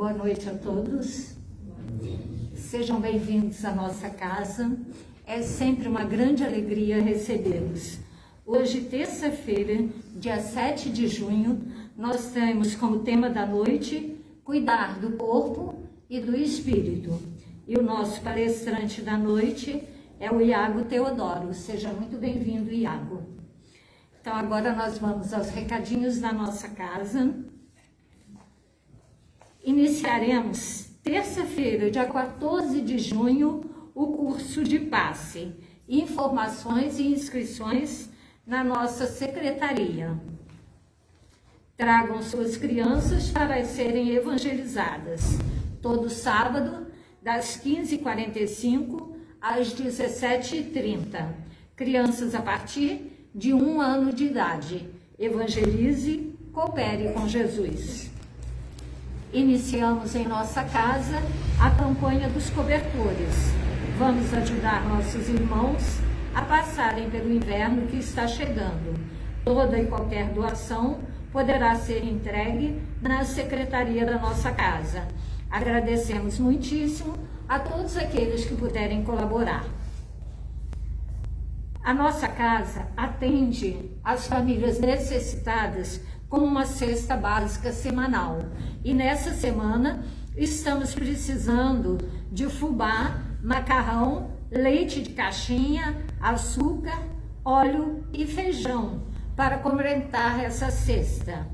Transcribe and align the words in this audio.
Boa 0.00 0.14
noite 0.14 0.48
a 0.48 0.54
todos. 0.54 1.36
Sejam 2.54 2.98
bem-vindos 2.98 3.62
à 3.66 3.70
nossa 3.70 4.08
casa. 4.08 4.74
É 5.26 5.42
sempre 5.42 5.86
uma 5.86 6.04
grande 6.04 6.42
alegria 6.42 7.02
recebê-los. 7.02 7.98
Hoje, 8.46 8.80
terça-feira, 8.80 9.86
dia 10.16 10.40
7 10.40 10.88
de 10.88 11.06
junho, 11.06 11.60
nós 11.98 12.32
temos 12.32 12.74
como 12.74 13.00
tema 13.00 13.28
da 13.28 13.44
noite 13.44 14.16
cuidar 14.42 14.98
do 14.98 15.18
corpo 15.18 15.82
e 16.08 16.18
do 16.18 16.34
espírito. 16.34 17.20
E 17.68 17.76
o 17.76 17.82
nosso 17.82 18.22
palestrante 18.22 19.02
da 19.02 19.18
noite 19.18 19.84
é 20.18 20.32
o 20.32 20.40
Iago 20.40 20.84
Teodoro. 20.84 21.52
Seja 21.52 21.92
muito 21.92 22.16
bem-vindo, 22.16 22.72
Iago. 22.72 23.22
Então, 24.18 24.32
agora 24.32 24.74
nós 24.74 24.96
vamos 24.96 25.34
aos 25.34 25.50
recadinhos 25.50 26.18
da 26.18 26.32
nossa 26.32 26.70
casa. 26.70 27.49
Iniciaremos 29.62 30.86
terça-feira, 31.02 31.90
dia 31.90 32.06
14 32.06 32.80
de 32.80 32.98
junho, 32.98 33.60
o 33.94 34.06
curso 34.06 34.64
de 34.64 34.78
passe. 34.78 35.52
Informações 35.86 36.98
e 36.98 37.06
inscrições 37.08 38.08
na 38.46 38.64
nossa 38.64 39.06
secretaria. 39.06 40.18
Tragam 41.76 42.22
suas 42.22 42.56
crianças 42.56 43.30
para 43.30 43.62
serem 43.64 44.10
evangelizadas. 44.10 45.38
Todo 45.82 46.08
sábado, 46.08 46.86
das 47.22 47.60
15h45 47.62 49.14
às 49.42 49.74
17h30. 49.74 51.34
Crianças 51.76 52.34
a 52.34 52.40
partir 52.40 53.28
de 53.34 53.52
um 53.52 53.78
ano 53.78 54.10
de 54.10 54.24
idade. 54.24 54.88
Evangelize, 55.18 56.34
coopere 56.50 57.12
com 57.12 57.28
Jesus 57.28 58.09
iniciamos 59.32 60.14
em 60.14 60.26
nossa 60.26 60.64
casa 60.64 61.22
a 61.60 61.70
campanha 61.70 62.28
dos 62.28 62.50
cobertores. 62.50 63.52
Vamos 63.98 64.32
ajudar 64.34 64.84
nossos 64.88 65.28
irmãos 65.28 66.00
a 66.34 66.42
passarem 66.42 67.10
pelo 67.10 67.32
inverno 67.32 67.86
que 67.86 67.98
está 67.98 68.26
chegando. 68.26 68.98
Toda 69.44 69.78
e 69.78 69.86
qualquer 69.86 70.30
doação 70.30 71.00
poderá 71.32 71.74
ser 71.76 72.04
entregue 72.04 72.80
na 73.00 73.24
secretaria 73.24 74.04
da 74.04 74.18
nossa 74.18 74.50
casa. 74.50 75.06
Agradecemos 75.50 76.38
muitíssimo 76.38 77.14
a 77.48 77.58
todos 77.58 77.96
aqueles 77.96 78.44
que 78.44 78.54
puderem 78.54 79.04
colaborar. 79.04 79.64
A 81.82 81.94
nossa 81.94 82.28
casa 82.28 82.86
atende 82.96 83.90
as 84.04 84.26
famílias 84.26 84.78
necessitadas 84.78 86.00
com 86.30 86.38
uma 86.38 86.64
cesta 86.64 87.16
básica 87.16 87.72
semanal. 87.72 88.38
E 88.84 88.94
nessa 88.94 89.34
semana 89.34 90.04
estamos 90.36 90.94
precisando 90.94 91.98
de 92.30 92.46
fubá, 92.46 93.20
macarrão, 93.42 94.30
leite 94.50 95.02
de 95.02 95.10
caixinha, 95.10 95.96
açúcar, 96.20 97.02
óleo 97.44 98.04
e 98.12 98.24
feijão 98.26 99.02
para 99.36 99.58
completar 99.58 100.42
essa 100.42 100.70
cesta. 100.70 101.46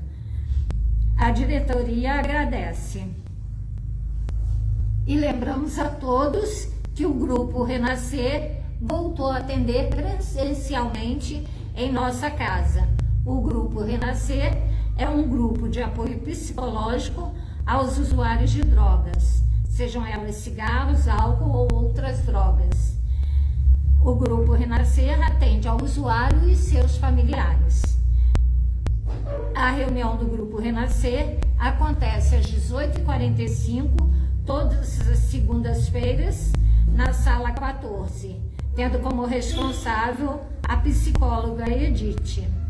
A 1.17 1.31
diretoria 1.31 2.13
agradece. 2.13 3.03
E 5.07 5.17
lembramos 5.17 5.79
a 5.79 5.89
todos 5.89 6.67
que 6.93 7.05
o 7.05 7.13
grupo 7.13 7.63
Renascer 7.63 8.61
voltou 8.79 9.31
a 9.31 9.37
atender 9.37 9.89
presencialmente 9.89 11.47
em 11.75 11.91
nossa 11.91 12.29
casa. 12.29 12.87
O 13.25 13.41
grupo 13.41 13.81
Renascer 13.81 14.66
é 14.97 15.07
um 15.07 15.27
grupo 15.27 15.69
de 15.69 15.81
apoio 15.81 16.17
psicológico 16.19 17.31
aos 17.65 17.97
usuários 17.97 18.49
de 18.49 18.61
drogas, 18.63 19.43
sejam 19.69 20.05
elas 20.05 20.35
cigarros, 20.35 21.07
álcool 21.07 21.51
ou 21.51 21.67
outras 21.73 22.21
drogas. 22.25 22.97
O 24.03 24.15
grupo 24.15 24.53
Renascer 24.53 25.21
atende 25.21 25.67
ao 25.67 25.81
usuário 25.81 26.49
e 26.49 26.55
seus 26.55 26.97
familiares. 26.97 27.83
A 29.53 29.69
reunião 29.69 30.17
do 30.17 30.25
grupo 30.25 30.59
Renascer 30.59 31.37
acontece 31.59 32.35
às 32.35 32.45
18h45, 32.47 33.89
todas 34.45 35.07
as 35.07 35.17
segundas-feiras, 35.19 36.51
na 36.87 37.13
sala 37.13 37.51
14, 37.51 38.39
tendo 38.75 38.99
como 38.99 39.25
responsável 39.25 40.41
a 40.63 40.77
psicóloga 40.77 41.69
Edith. 41.69 42.66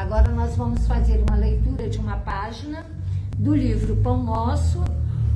Agora 0.00 0.32
nós 0.32 0.56
vamos 0.56 0.86
fazer 0.86 1.22
uma 1.28 1.36
leitura 1.36 1.86
de 1.86 1.98
uma 1.98 2.16
página 2.16 2.86
do 3.36 3.54
livro 3.54 3.96
Pão 3.96 4.24
Nosso, 4.24 4.82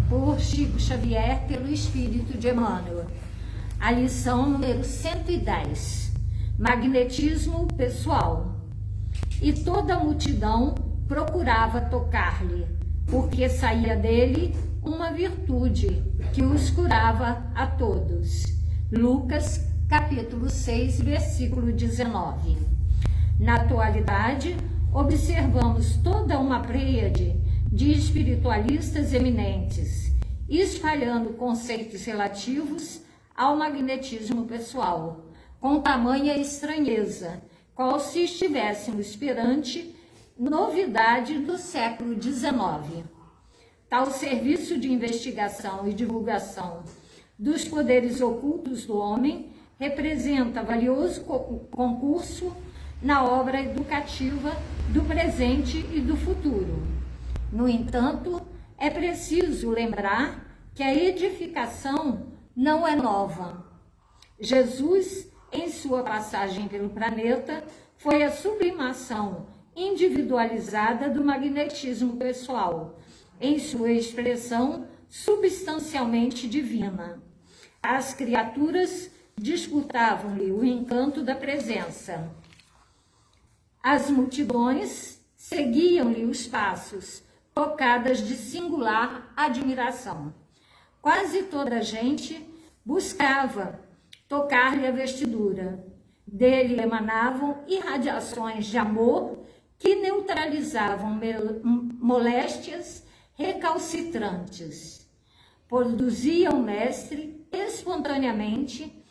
por 0.09 0.41
Chico 0.41 0.81
Xavier, 0.81 1.47
pelo 1.47 1.71
Espírito 1.71 2.39
de 2.39 2.49
Emmanuel. 2.49 3.05
A 3.79 3.91
lição 3.91 4.49
número 4.49 4.83
110, 4.83 6.15
Magnetismo 6.59 7.67
Pessoal. 7.77 8.57
E 9.43 9.53
toda 9.53 9.97
a 9.97 10.01
multidão 10.03 10.75
procurava 11.07 11.83
tocar-lhe, 11.83 12.67
porque 13.07 13.51
saía 13.51 13.95
dele 13.95 14.57
uma 14.83 15.13
virtude 15.13 16.03
que 16.33 16.43
os 16.43 16.71
curava 16.71 17.43
a 17.55 17.67
todos. 17.67 18.45
Lucas, 18.91 19.61
capítulo 19.91 20.49
6, 20.49 21.03
versículo 21.03 21.71
19. 21.71 22.74
Na 23.39 23.57
atualidade, 23.57 24.57
observamos 24.93 25.97
toda 25.97 26.39
uma 26.39 26.61
pleiade 26.61 27.35
de 27.67 27.91
espiritualistas 27.91 29.13
eminentes, 29.13 30.13
espalhando 30.49 31.31
conceitos 31.31 32.05
relativos 32.05 33.03
ao 33.37 33.57
magnetismo 33.57 34.45
pessoal, 34.45 35.27
com 35.61 35.81
tamanha 35.81 36.37
estranheza, 36.37 37.43
qual 37.75 37.99
se 37.99 38.23
estivéssemos 38.23 39.17
perante 39.17 39.97
novidade 40.39 41.39
do 41.41 41.59
século 41.59 42.21
XIX. 42.23 43.05
Tal 43.89 44.13
serviço 44.13 44.79
de 44.79 44.93
investigação 44.93 45.89
e 45.89 45.93
divulgação 45.93 46.85
dos 47.37 47.65
poderes 47.65 48.21
ocultos 48.21 48.87
do 48.87 48.97
homem 48.97 49.51
representa 49.77 50.63
valioso 50.63 51.23
concurso 51.25 52.55
na 53.05 53.23
obra 53.23 53.61
educativa 53.61 54.57
do 54.89 55.03
presente 55.05 55.77
e 55.93 56.01
do 56.01 56.17
futuro. 56.17 56.83
No 57.53 57.69
entanto, 57.69 58.41
é 58.79 58.89
preciso 58.89 59.69
lembrar 59.69 60.43
que 60.75 60.83
a 60.83 60.95
edificação 60.95 62.29
não 62.57 62.89
é 62.89 62.97
nova. 62.97 63.63
Jesus, 64.41 65.31
em 65.53 65.69
sua 65.69 66.03
passagem 66.03 66.67
pelo 66.67 66.89
planeta, 66.89 67.63
foi 67.99 68.23
a 68.23 68.33
sublimação 68.33 69.49
individualizada 69.77 71.11
do 71.11 71.23
magnetismo 71.23 72.17
pessoal, 72.17 72.99
em 73.39 73.59
sua 73.59 73.93
expressão 73.93 74.87
substancialmente 75.11 76.49
divina. 76.49 77.23
As 77.83 78.15
criaturas 78.15 79.11
disputavam-lhe 79.37 80.51
o 80.51 80.65
encanto 80.65 81.23
da 81.23 81.35
presença 81.35 82.33
as 83.85 84.09
multidões 84.09 85.21
seguiam-lhe 85.37 86.25
os 86.25 86.47
passos, 86.47 87.23
tocadas 87.55 88.27
de 88.27 88.35
singular 88.35 89.31
admiração. 89.37 90.33
Quase 91.03 91.43
toda 91.43 91.77
a 91.77 91.83
gente 91.83 92.49
buscava 92.83 93.79
tocar-lhe 94.27 94.87
a 94.87 94.91
vestidura. 94.91 95.85
Dele 96.27 96.81
emanavam 96.81 97.63
irradiações 97.69 98.65
de 98.65 98.79
amor 98.79 99.45
que 99.79 99.97
neutralizavam 99.97 101.21
moléstias 102.01 103.07
recalcitrantes. 103.35 105.07
Produzia 105.69 106.53
o 106.53 106.63
mestre 106.63 107.47
espontaneamente 107.53 109.05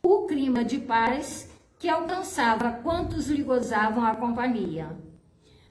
o 0.00 0.24
clima 0.28 0.64
de 0.64 0.78
paz 0.78 1.49
que 1.80 1.88
alcançava 1.88 2.72
quantos 2.82 3.28
lhe 3.28 3.42
gozavam 3.42 4.04
a 4.04 4.14
companhia. 4.14 4.90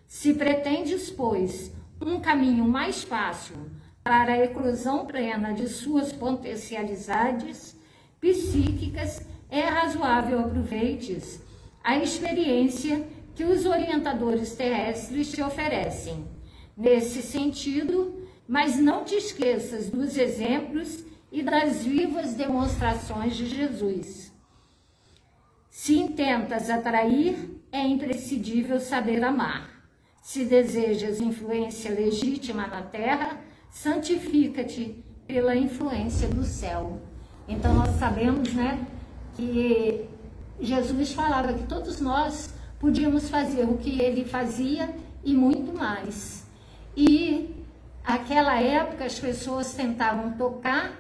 Se 0.07 0.33
pretendes, 0.33 1.11
pois, 1.11 1.71
um 2.01 2.19
caminho 2.19 2.67
mais 2.67 3.03
fácil 3.03 3.55
para 4.03 4.33
a 4.33 4.43
eclosão 4.43 5.05
plena 5.05 5.53
de 5.53 5.69
suas 5.69 6.11
potencialidades 6.11 7.77
psíquicas, 8.19 9.23
é 9.51 9.61
razoável 9.61 10.39
aproveites 10.39 11.43
a 11.83 11.95
experiência 11.97 13.07
que 13.35 13.43
os 13.43 13.67
orientadores 13.67 14.55
terrestres 14.55 15.31
te 15.31 15.43
oferecem. 15.43 16.25
Nesse 16.75 17.21
sentido, 17.21 18.27
mas 18.47 18.77
não 18.77 19.03
te 19.03 19.13
esqueças 19.13 19.91
dos 19.91 20.17
exemplos 20.17 21.05
e 21.31 21.43
das 21.43 21.83
vivas 21.83 22.33
demonstrações 22.33 23.35
de 23.35 23.45
Jesus. 23.45 24.28
Se 25.81 25.97
intentas 25.97 26.69
atrair, 26.69 27.57
é 27.71 27.87
imprescindível 27.87 28.81
saber 28.81 29.23
amar. 29.23 29.81
Se 30.21 30.43
desejas 30.43 31.21
influência 31.21 31.89
legítima 31.89 32.67
na 32.67 32.81
terra, 32.81 33.39
santifica-te 33.71 35.01
pela 35.25 35.55
influência 35.55 36.27
do 36.27 36.43
céu. 36.43 37.01
Então 37.47 37.73
nós 37.73 37.91
sabemos, 37.91 38.53
né, 38.53 38.85
que 39.37 40.05
Jesus 40.59 41.13
falava 41.13 41.53
que 41.53 41.63
todos 41.63 42.01
nós 42.01 42.53
podíamos 42.77 43.29
fazer 43.29 43.63
o 43.63 43.77
que 43.77 44.01
ele 44.01 44.25
fazia 44.25 44.93
e 45.23 45.33
muito 45.33 45.71
mais. 45.71 46.45
E 46.93 47.55
aquela 48.03 48.59
época 48.59 49.05
as 49.05 49.17
pessoas 49.17 49.73
tentavam 49.73 50.33
tocar 50.33 50.91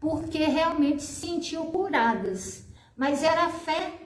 porque 0.00 0.38
realmente 0.38 1.02
se 1.02 1.26
sentiam 1.26 1.66
curadas, 1.66 2.66
mas 2.96 3.22
era 3.22 3.44
a 3.44 3.50
fé 3.50 4.01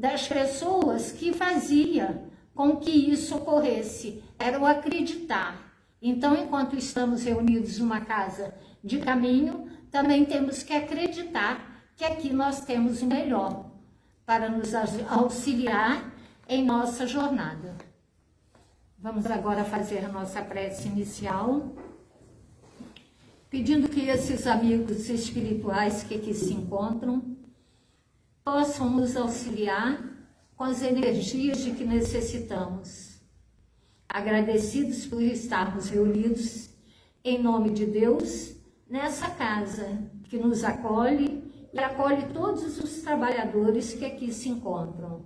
das 0.00 0.26
pessoas 0.26 1.12
que 1.12 1.30
fazia 1.34 2.24
com 2.54 2.78
que 2.78 2.90
isso 2.90 3.36
ocorresse, 3.36 4.24
era 4.38 4.58
o 4.58 4.64
acreditar. 4.64 5.74
Então, 6.00 6.34
enquanto 6.34 6.74
estamos 6.74 7.22
reunidos 7.22 7.78
numa 7.78 8.00
casa 8.00 8.54
de 8.82 8.98
caminho, 8.98 9.70
também 9.90 10.24
temos 10.24 10.62
que 10.62 10.72
acreditar 10.72 11.84
que 11.94 12.02
aqui 12.02 12.32
nós 12.32 12.64
temos 12.64 13.02
o 13.02 13.06
melhor 13.06 13.70
para 14.24 14.48
nos 14.48 14.72
auxiliar 15.06 16.10
em 16.48 16.64
nossa 16.64 17.06
jornada. 17.06 17.76
Vamos 18.98 19.26
agora 19.26 19.64
fazer 19.64 20.10
nossa 20.10 20.40
prece 20.40 20.88
inicial, 20.88 21.74
pedindo 23.50 23.86
que 23.86 24.08
esses 24.08 24.46
amigos 24.46 25.10
espirituais 25.10 26.02
que 26.04 26.14
aqui 26.14 26.32
se 26.32 26.54
encontram 26.54 27.29
possam 28.44 28.90
nos 28.90 29.16
auxiliar 29.16 30.02
com 30.56 30.64
as 30.64 30.82
energias 30.82 31.58
de 31.58 31.72
que 31.72 31.84
necessitamos 31.84 33.10
agradecidos 34.08 35.06
por 35.06 35.22
estarmos 35.22 35.88
reunidos 35.88 36.70
em 37.22 37.40
nome 37.40 37.70
de 37.70 37.86
Deus 37.86 38.54
nessa 38.88 39.30
casa 39.30 40.02
que 40.24 40.36
nos 40.36 40.64
acolhe 40.64 41.44
e 41.72 41.78
acolhe 41.78 42.32
todos 42.32 42.78
os 42.78 43.02
trabalhadores 43.02 43.94
que 43.94 44.04
aqui 44.04 44.32
se 44.32 44.48
encontram. 44.48 45.24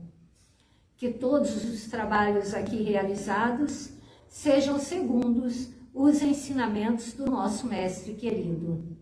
Que 0.96 1.10
todos 1.10 1.64
os 1.64 1.86
trabalhos 1.86 2.52
aqui 2.52 2.82
realizados 2.82 3.90
sejam 4.28 4.78
segundos 4.78 5.70
os 5.94 6.22
ensinamentos 6.22 7.12
do 7.14 7.24
nosso 7.24 7.66
Mestre 7.66 8.14
querido. 8.14 8.96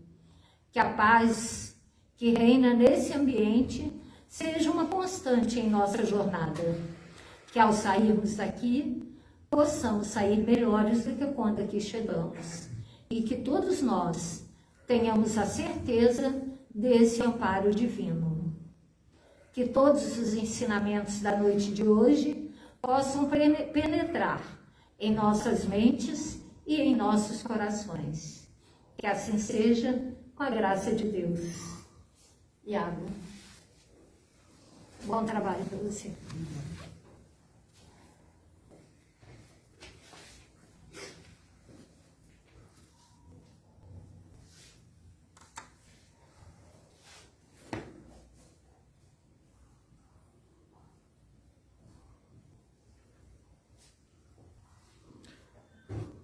Que 0.71 0.79
a 0.79 0.93
paz 0.93 1.75
que 2.15 2.31
reina 2.31 2.73
nesse 2.73 3.13
ambiente 3.13 3.91
seja 4.33 4.71
uma 4.71 4.87
constante 4.87 5.59
em 5.59 5.69
nossa 5.69 6.03
jornada. 6.03 6.75
Que 7.51 7.59
ao 7.59 7.71
sairmos 7.71 8.35
daqui, 8.35 9.07
possamos 9.47 10.07
sair 10.07 10.43
melhores 10.43 11.05
do 11.05 11.15
que 11.15 11.25
quando 11.33 11.61
aqui 11.61 11.79
chegamos 11.79 12.67
e 13.11 13.21
que 13.21 13.35
todos 13.35 13.83
nós 13.83 14.43
tenhamos 14.87 15.37
a 15.37 15.45
certeza 15.45 16.41
desse 16.73 17.21
amparo 17.21 17.69
divino. 17.69 18.51
Que 19.51 19.67
todos 19.67 20.17
os 20.17 20.33
ensinamentos 20.33 21.19
da 21.19 21.37
noite 21.37 21.71
de 21.71 21.83
hoje 21.83 22.49
possam 22.81 23.29
penetrar 23.29 24.41
em 24.99 25.13
nossas 25.13 25.63
mentes 25.65 26.41
e 26.65 26.81
em 26.81 26.95
nossos 26.95 27.43
corações. 27.43 28.49
Que 28.97 29.05
assim 29.05 29.37
seja, 29.37 30.11
com 30.35 30.41
a 30.41 30.49
graça 30.49 30.91
de 30.91 31.03
Deus. 31.03 31.83
Iago, 32.65 33.05
bom 35.05 35.25
trabalho 35.25 35.63
para 35.65 35.77
você. 35.79 36.11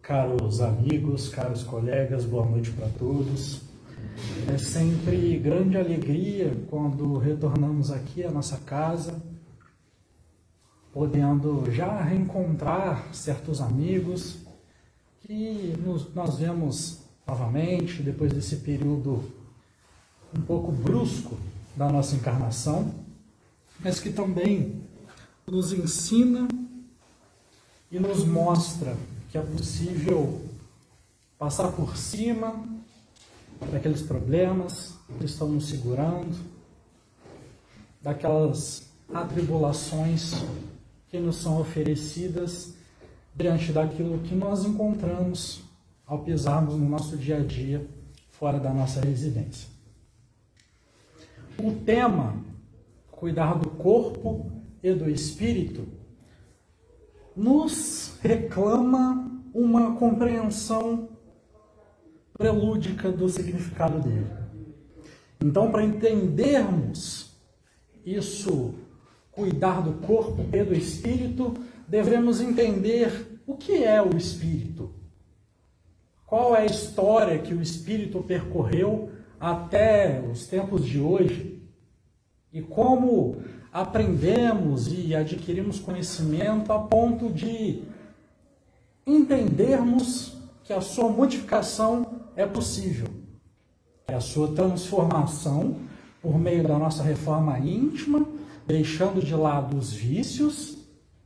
Caros 0.01 0.59
amigos, 0.59 1.29
caros 1.29 1.63
colegas, 1.63 2.25
boa 2.25 2.43
noite 2.43 2.71
para 2.71 2.89
todos. 2.97 3.68
É 4.51 4.57
sempre 4.57 5.37
grande 5.37 5.77
alegria 5.77 6.51
quando 6.71 7.19
retornamos 7.19 7.91
aqui 7.91 8.23
à 8.23 8.31
nossa 8.31 8.57
casa, 8.57 9.21
podendo 10.91 11.71
já 11.71 12.01
reencontrar 12.01 13.13
certos 13.13 13.61
amigos 13.61 14.39
que 15.21 15.75
nos, 15.85 16.11
nós 16.15 16.39
vemos 16.39 17.01
novamente 17.27 18.01
depois 18.01 18.33
desse 18.33 18.55
período 18.55 19.23
um 20.35 20.41
pouco 20.41 20.71
brusco 20.71 21.37
da 21.75 21.87
nossa 21.87 22.15
encarnação, 22.15 22.91
mas 23.79 23.99
que 23.99 24.11
também 24.11 24.81
nos 25.45 25.71
ensina 25.71 26.47
e 27.91 27.99
nos 27.99 28.25
mostra 28.25 28.97
que 29.31 29.37
é 29.37 29.41
possível 29.41 30.41
passar 31.37 31.71
por 31.71 31.95
cima 31.95 32.78
daqueles 33.71 34.01
problemas 34.01 34.97
que 35.17 35.25
estão 35.25 35.49
nos 35.49 35.67
segurando, 35.69 36.35
daquelas 38.01 38.89
atribulações 39.13 40.33
que 41.09 41.19
nos 41.19 41.37
são 41.37 41.59
oferecidas 41.59 42.73
diante 43.35 43.71
daquilo 43.71 44.19
que 44.19 44.35
nós 44.35 44.65
encontramos 44.65 45.61
ao 46.05 46.19
pisarmos 46.19 46.75
no 46.75 46.87
nosso 46.87 47.17
dia 47.17 47.37
a 47.37 47.43
dia 47.43 47.85
fora 48.31 48.59
da 48.59 48.73
nossa 48.73 49.01
residência. 49.01 49.67
O 51.57 51.71
tema 51.71 52.35
cuidar 53.11 53.59
do 53.59 53.69
corpo 53.71 54.49
e 54.81 54.93
do 54.93 55.09
espírito 55.09 55.85
nos 57.35 58.13
reclama 58.21 59.29
uma 59.53 59.95
compreensão 59.95 61.09
prelúdica 62.39 63.11
do 63.11 63.27
significado 63.27 63.99
dele. 63.99 64.31
Então, 65.41 65.69
para 65.69 65.83
entendermos 65.83 67.33
isso, 68.05 68.75
cuidar 69.29 69.81
do 69.81 69.93
corpo 70.07 70.45
e 70.53 70.63
do 70.63 70.73
espírito, 70.73 71.53
devemos 71.85 72.39
entender 72.39 73.41
o 73.45 73.57
que 73.57 73.83
é 73.83 74.01
o 74.01 74.15
espírito. 74.15 74.89
Qual 76.25 76.55
é 76.55 76.61
a 76.61 76.65
história 76.65 77.39
que 77.39 77.53
o 77.53 77.61
espírito 77.61 78.23
percorreu 78.23 79.11
até 79.37 80.23
os 80.31 80.47
tempos 80.47 80.85
de 80.85 80.97
hoje? 80.97 81.61
E 82.53 82.61
como 82.61 83.41
aprendemos 83.71 84.87
e 84.87 85.13
adquirimos 85.13 85.79
conhecimento 85.79 86.71
a 86.71 86.79
ponto 86.79 87.29
de 87.33 87.83
entendermos 89.05 90.37
que 90.63 90.73
a 90.73 90.81
sua 90.81 91.09
modificação 91.09 92.08
é 92.39 92.45
possível, 92.45 93.09
que 94.07 94.13
a 94.13 94.21
sua 94.21 94.53
transformação 94.53 95.75
por 96.21 96.39
meio 96.39 96.65
da 96.65 96.79
nossa 96.79 97.03
reforma 97.03 97.59
íntima, 97.59 98.25
deixando 98.65 99.21
de 99.21 99.35
lado 99.35 99.77
os 99.77 99.91
vícios, 99.91 100.77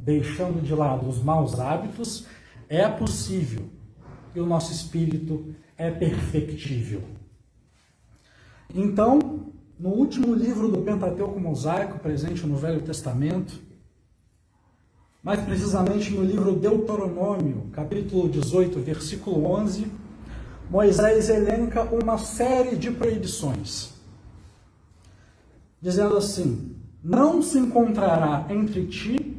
deixando 0.01 0.59
de 0.59 0.73
lado 0.73 1.07
os 1.07 1.21
maus 1.21 1.59
hábitos, 1.59 2.25
é 2.67 2.89
possível 2.89 3.69
e 4.33 4.39
o 4.39 4.45
nosso 4.47 4.71
espírito 4.71 5.53
é 5.77 5.91
perfectível. 5.91 7.03
Então, 8.73 9.53
no 9.79 9.89
último 9.89 10.33
livro 10.33 10.67
do 10.67 10.79
Pentateuco 10.79 11.39
Mosaico, 11.39 11.99
presente 11.99 12.47
no 12.47 12.55
Velho 12.55 12.81
Testamento, 12.81 13.61
mais 15.21 15.39
precisamente 15.41 16.09
no 16.09 16.23
livro 16.23 16.55
Deuteronômio, 16.55 17.69
capítulo 17.71 18.27
18, 18.27 18.79
versículo 18.79 19.45
11, 19.45 20.01
Moisés 20.69 21.29
elenca 21.29 21.83
uma 21.83 22.17
série 22.17 22.75
de 22.75 22.91
proibições, 22.91 23.93
dizendo 25.81 26.17
assim: 26.17 26.75
Não 27.03 27.41
se 27.41 27.57
encontrará 27.57 28.45
entre 28.49 28.87
ti 28.87 29.37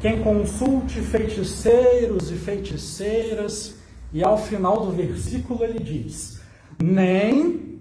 quem 0.00 0.22
consulte 0.22 1.00
feiticeiros 1.00 2.30
e 2.30 2.34
feiticeiras, 2.34 3.76
e 4.12 4.22
ao 4.22 4.36
final 4.36 4.84
do 4.84 4.92
versículo 4.92 5.64
ele 5.64 5.78
diz: 5.78 6.40
Nem 6.82 7.80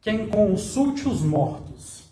quem 0.00 0.28
consulte 0.28 1.06
os 1.08 1.20
mortos. 1.22 2.10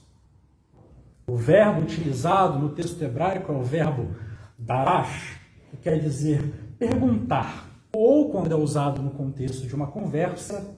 O 1.26 1.36
verbo 1.36 1.82
utilizado 1.82 2.58
no 2.58 2.70
texto 2.70 3.00
hebraico 3.02 3.52
é 3.52 3.54
o 3.54 3.62
verbo 3.62 4.14
darash, 4.58 5.40
que 5.70 5.76
quer 5.76 5.98
dizer 6.00 6.74
perguntar, 6.78 7.69
ou 7.92 8.30
quando 8.30 8.52
é 8.52 8.56
usado 8.56 9.02
no 9.02 9.10
contexto 9.10 9.66
de 9.66 9.74
uma 9.74 9.88
conversa, 9.88 10.74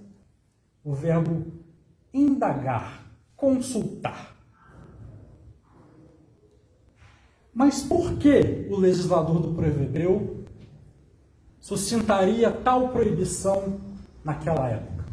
o 0.85 0.95
verbo 0.95 1.47
indagar, 2.13 3.07
consultar. 3.37 4.37
Mas 7.55 7.83
por 7.83 8.17
que 8.17 8.67
o 8.71 8.77
legislador 8.77 9.41
do 9.41 9.55
povo 9.55 9.83
hebreu 9.83 10.45
sustentaria 11.61 12.51
tal 12.51 12.89
proibição 12.89 13.81
naquela 14.25 14.69
época? 14.69 15.05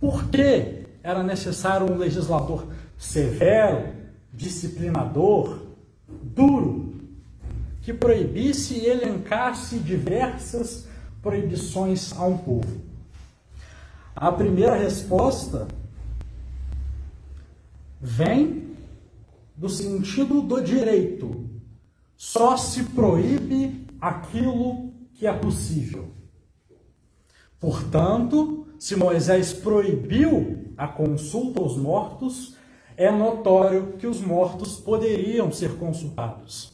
Por 0.00 0.28
que 0.28 0.86
era 1.02 1.22
necessário 1.22 1.92
um 1.92 1.96
legislador 1.96 2.66
severo, 2.96 3.92
disciplinador, 4.32 5.58
duro, 6.08 6.81
que 7.82 7.92
proibisse 7.92 8.74
e 8.74 8.86
elencasse 8.86 9.78
diversas 9.78 10.86
proibições 11.20 12.12
a 12.16 12.24
um 12.24 12.38
povo? 12.38 12.80
A 14.14 14.30
primeira 14.30 14.76
resposta 14.76 15.66
vem 18.00 18.76
do 19.56 19.68
sentido 19.68 20.42
do 20.42 20.60
direito. 20.60 21.50
Só 22.16 22.56
se 22.56 22.84
proíbe 22.84 23.86
aquilo 24.00 24.92
que 25.14 25.26
é 25.26 25.32
possível. 25.32 26.08
Portanto, 27.58 28.66
se 28.78 28.96
Moisés 28.96 29.52
proibiu 29.52 30.72
a 30.76 30.88
consulta 30.88 31.60
aos 31.60 31.76
mortos, 31.76 32.56
é 32.96 33.10
notório 33.10 33.94
que 33.98 34.06
os 34.06 34.20
mortos 34.20 34.76
poderiam 34.76 35.50
ser 35.52 35.76
consultados. 35.76 36.72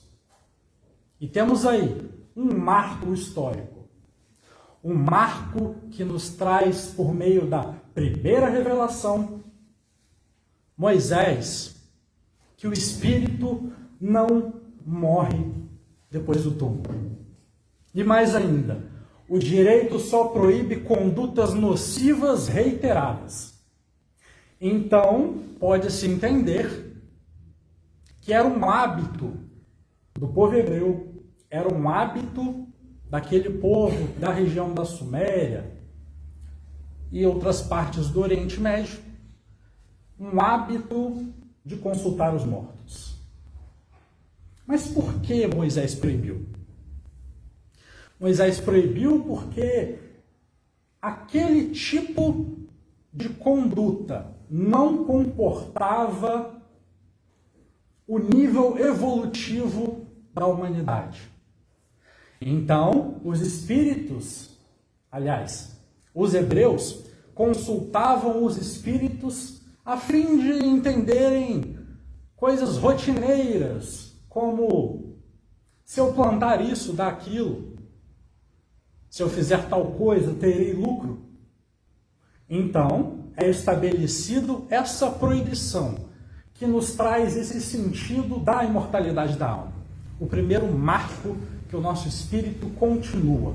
E 1.21 1.27
temos 1.27 1.67
aí 1.67 2.11
um 2.37 2.57
marco 2.57 3.13
histórico. 3.13 3.89
Um 4.83 4.95
marco 4.95 5.75
que 5.91 6.05
nos 6.05 6.31
traz, 6.31 6.87
por 6.87 7.13
meio 7.13 7.47
da 7.47 7.75
primeira 7.95 8.49
revelação, 8.49 9.43
Moisés, 10.77 11.75
que 12.57 12.69
o 12.69 12.73
espírito 12.73 13.73
não 14.01 14.55
morre 14.87 15.53
depois 16.11 16.45
do 16.45 16.53
túmulo. 16.53 17.19
E 17.93 18.05
mais 18.05 18.37
ainda, 18.37 18.89
o 19.29 19.39
direito 19.39 19.99
só 19.99 20.29
proíbe 20.29 20.77
condutas 20.77 21.53
nocivas 21.53 22.47
reiteradas. 22.47 23.61
Então, 24.61 25.43
pode-se 25.59 26.07
entender 26.07 26.97
que 28.21 28.33
era 28.33 28.47
um 28.47 28.69
hábito 28.69 29.37
do 30.15 30.29
povo 30.29 30.55
hebreu, 30.55 31.08
era 31.51 31.73
um 31.73 31.89
hábito 31.89 32.67
daquele 33.11 33.51
povo 33.51 34.09
da 34.19 34.33
região 34.33 34.75
da 34.75 34.85
Suméria 34.85 35.73
e 37.11 37.25
outras 37.25 37.63
partes 37.63 38.09
do 38.11 38.21
Oriente 38.21 38.61
Médio, 38.61 38.99
um 40.21 40.41
hábito 40.41 41.33
de 41.65 41.77
consultar 41.77 42.35
os 42.35 42.45
mortos. 42.45 43.17
Mas 44.67 44.87
por 44.87 45.21
que 45.21 45.47
Moisés 45.47 45.95
proibiu? 45.95 46.47
Moisés 48.21 48.61
proibiu 48.61 49.25
porque 49.25 49.99
aquele 51.01 51.71
tipo 51.71 52.59
de 53.13 53.31
conduta 53.31 54.35
não 54.51 55.05
comportava 55.05 56.61
o 58.07 58.19
nível 58.19 58.79
evolutivo 58.79 60.07
da 60.35 60.47
humanidade. 60.47 61.38
Então, 62.41 63.21
os 63.25 63.41
espíritos, 63.41 64.51
aliás, 65.11 65.77
os 66.15 66.35
hebreus, 66.35 67.05
consultavam 67.35 68.45
os 68.45 68.57
espíritos 68.57 69.61
a 69.85 69.97
fim 69.97 70.39
de 70.39 70.65
entenderem 70.65 71.79
coisas 72.37 72.77
rotineiras, 72.77 74.13
como 74.29 75.17
se 75.85 76.01
eu 76.01 76.13
plantar 76.13 76.61
isso, 76.61 76.93
dá 76.93 77.09
aquilo, 77.09 77.77
se 79.09 79.23
eu 79.23 79.29
fizer 79.29 79.69
tal 79.69 79.93
coisa, 79.93 80.35
terei 80.35 80.73
lucro. 80.73 81.27
Então, 82.49 83.31
é 83.37 83.49
estabelecido 83.49 84.67
essa 84.69 85.11
proibição 85.11 86.09
que 86.55 86.67
nos 86.67 86.93
traz 86.93 87.37
esse 87.37 87.61
sentido 87.61 88.39
da 88.39 88.65
imortalidade 88.65 89.37
da 89.37 89.49
alma. 89.49 89.73
O 90.21 90.27
primeiro 90.27 90.67
marco 90.71 91.37
que 91.69 91.77
o 91.77 91.81
nosso 91.81 92.09
espírito 92.09 92.67
continua. 92.79 93.55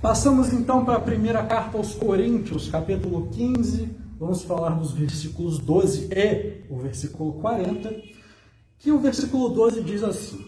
Passamos 0.00 0.52
então 0.52 0.84
para 0.84 0.96
a 0.96 1.00
primeira 1.00 1.42
carta 1.44 1.76
aos 1.76 1.94
Coríntios, 1.94 2.68
capítulo 2.68 3.28
15. 3.30 3.88
Vamos 4.18 4.42
falar 4.42 4.70
dos 4.70 4.92
versículos 4.92 5.58
12 5.58 6.08
e 6.12 6.64
o 6.70 6.78
versículo 6.78 7.34
40. 7.34 7.94
Que 8.78 8.90
o 8.90 8.98
versículo 8.98 9.48
12 9.50 9.82
diz 9.82 10.02
assim: 10.02 10.44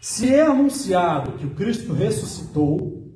se 0.00 0.34
é 0.34 0.42
anunciado 0.42 1.32
que 1.32 1.46
o 1.46 1.54
Cristo 1.54 1.92
ressuscitou 1.92 3.10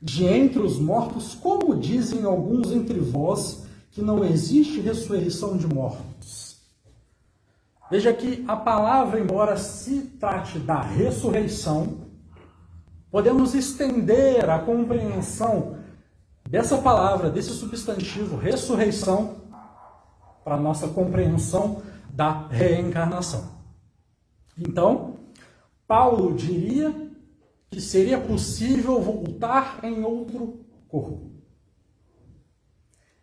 de 0.00 0.24
entre 0.24 0.60
os 0.60 0.78
mortos, 0.78 1.34
como 1.34 1.76
dizem 1.76 2.24
alguns 2.24 2.70
entre 2.70 3.00
vós 3.00 3.64
que 3.90 4.00
não 4.00 4.24
existe 4.24 4.80
ressurreição 4.80 5.56
de 5.56 5.66
mortos? 5.66 6.39
Veja 7.90 8.12
que 8.12 8.44
a 8.46 8.54
palavra, 8.54 9.18
embora 9.18 9.56
se 9.56 10.02
trate 10.20 10.60
da 10.60 10.80
ressurreição, 10.80 12.06
podemos 13.10 13.52
estender 13.52 14.48
a 14.48 14.60
compreensão 14.60 15.76
dessa 16.48 16.78
palavra, 16.78 17.30
desse 17.30 17.50
substantivo 17.50 18.36
ressurreição, 18.36 19.40
para 20.44 20.54
a 20.54 20.60
nossa 20.60 20.86
compreensão 20.88 21.82
da 22.12 22.46
reencarnação. 22.48 23.60
Então, 24.56 25.16
Paulo 25.86 26.34
diria 26.34 26.94
que 27.70 27.80
seria 27.80 28.20
possível 28.20 29.00
voltar 29.00 29.80
em 29.82 30.04
outro 30.04 30.64
corpo. 30.88 31.30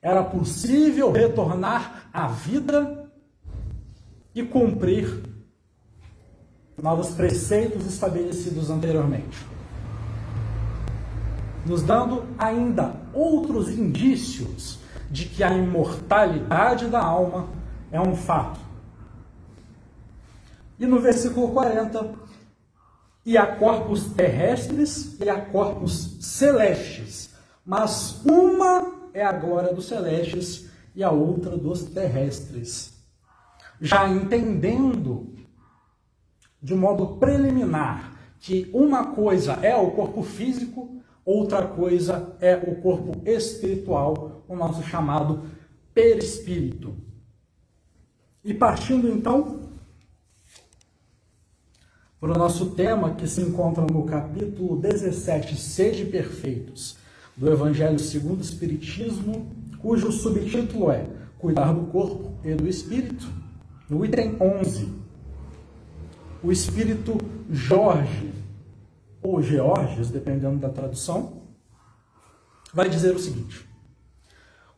Era 0.02 0.24
possível 0.24 1.12
retornar 1.12 2.10
à 2.14 2.28
vida 2.28 2.97
e 4.40 4.44
cumprir 4.44 5.24
novos 6.80 7.10
preceitos 7.10 7.88
estabelecidos 7.88 8.70
anteriormente. 8.70 9.44
Nos 11.66 11.82
dando 11.82 12.24
ainda 12.38 12.96
outros 13.12 13.70
indícios 13.70 14.78
de 15.10 15.26
que 15.26 15.44
a 15.44 15.52
imortalidade 15.52 16.86
da 16.86 17.02
alma 17.02 17.50
é 17.92 18.00
um 18.00 18.16
fato. 18.16 18.60
E 20.80 20.86
no 20.86 21.00
versículo 21.00 21.50
40, 21.50 22.14
e 23.26 23.40
há 23.40 23.48
corpos 23.48 24.12
terrestres 24.14 25.20
e 25.20 25.28
há 25.28 25.42
corpos 25.42 26.18
celestes, 26.22 27.32
mas 27.66 28.24
uma 28.24 29.10
é 29.16 29.26
a 29.26 29.32
glória 29.32 29.74
dos 29.74 29.88
celestes 29.88 30.70
e 30.96 31.04
a 31.04 31.10
outra 31.10 31.58
dos 31.58 31.82
terrestres. 31.86 32.97
Já 33.80 34.08
entendendo 34.10 35.36
de 36.62 36.74
modo 36.74 37.18
preliminar 37.18 38.18
que 38.40 38.70
uma 38.74 39.14
coisa 39.14 39.54
é 39.62 39.76
o 39.76 39.92
corpo 39.92 40.24
físico, 40.24 41.02
outra 41.26 41.68
coisa 41.68 42.36
é 42.40 42.56
o 42.56 42.76
corpo 42.82 43.22
espiritual, 43.26 44.44
o 44.48 44.56
nosso 44.56 44.84
chamado 44.84 45.44
perispírito. 45.94 46.96
E 48.44 48.54
partindo 48.54 49.10
então 49.10 49.68
para 52.20 52.32
o 52.32 52.38
nosso 52.38 52.72
tema 52.72 53.14
que 53.14 53.28
se 53.28 53.42
encontra 53.42 53.86
no 53.86 54.04
capítulo 54.04 54.80
17, 54.80 55.56
Sede 55.56 56.06
Perfeitos, 56.06 56.98
do 57.36 57.52
Evangelho 57.52 58.00
segundo 58.00 58.40
o 58.40 58.42
Espiritismo, 58.42 59.52
cujo 59.80 60.12
subtítulo 60.12 60.90
é 60.90 61.08
Cuidar 61.38 61.74
do 61.74 61.86
Corpo 61.92 62.40
e 62.44 62.56
do 62.56 62.68
Espírito. 62.68 63.28
No 63.90 64.06
item 64.06 64.36
11, 64.42 64.94
o 66.44 66.52
Espírito 66.52 67.18
Jorge, 67.50 68.34
ou 69.22 69.42
Georges, 69.42 70.10
dependendo 70.10 70.58
da 70.58 70.68
tradução, 70.68 71.42
vai 72.74 72.90
dizer 72.90 73.16
o 73.16 73.20
seguinte: 73.20 73.66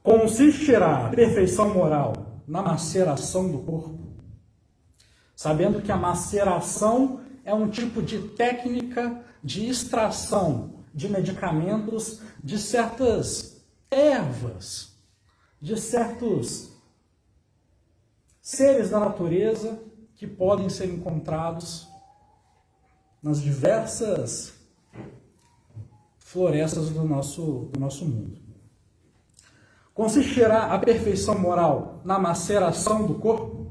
Consistirá 0.04 1.08
a 1.08 1.10
perfeição 1.10 1.74
moral 1.74 2.42
na 2.48 2.62
maceração 2.62 3.52
do 3.52 3.60
corpo, 3.60 3.98
sabendo 5.36 5.82
que 5.82 5.92
a 5.92 5.98
maceração 5.98 7.22
é 7.44 7.54
um 7.54 7.68
tipo 7.68 8.04
de 8.04 8.20
técnica 8.30 9.24
de 9.44 9.68
extração 9.68 10.84
de 10.94 11.10
medicamentos 11.10 12.22
de 12.44 12.60
certas 12.60 13.60
ervas, 13.90 14.94
de 15.60 15.80
certos 15.80 16.69
seres 18.50 18.90
da 18.90 19.00
natureza 19.00 19.80
que 20.16 20.26
podem 20.26 20.70
ser 20.70 20.88
encontrados 20.88 21.88
nas 23.22 23.40
diversas 23.40 24.56
florestas 26.18 26.90
do 26.90 27.04
nosso, 27.04 27.70
do 27.72 27.80
nosso 27.80 28.06
mundo. 28.06 28.40
Consistirá 29.94 30.74
a 30.74 30.80
perfeição 30.80 31.38
moral 31.38 32.02
na 32.04 32.18
maceração 32.18 33.06
do 33.06 33.20
corpo? 33.20 33.68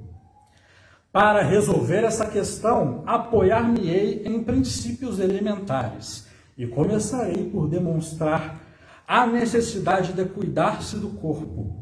Para 1.11 1.43
resolver 1.43 2.05
essa 2.05 2.29
questão, 2.29 3.03
apoiar-me-ei 3.05 4.23
em 4.29 4.45
princípios 4.45 5.19
elementares 5.19 6.29
e 6.57 6.69
começarei 6.69 7.51
por 7.51 7.69
demonstrar 7.69 8.61
a 9.09 9.27
necessidade 9.27 10.13
de 10.13 10.25
cuidar-se 10.25 10.99
do 10.99 11.09
corpo, 11.09 11.78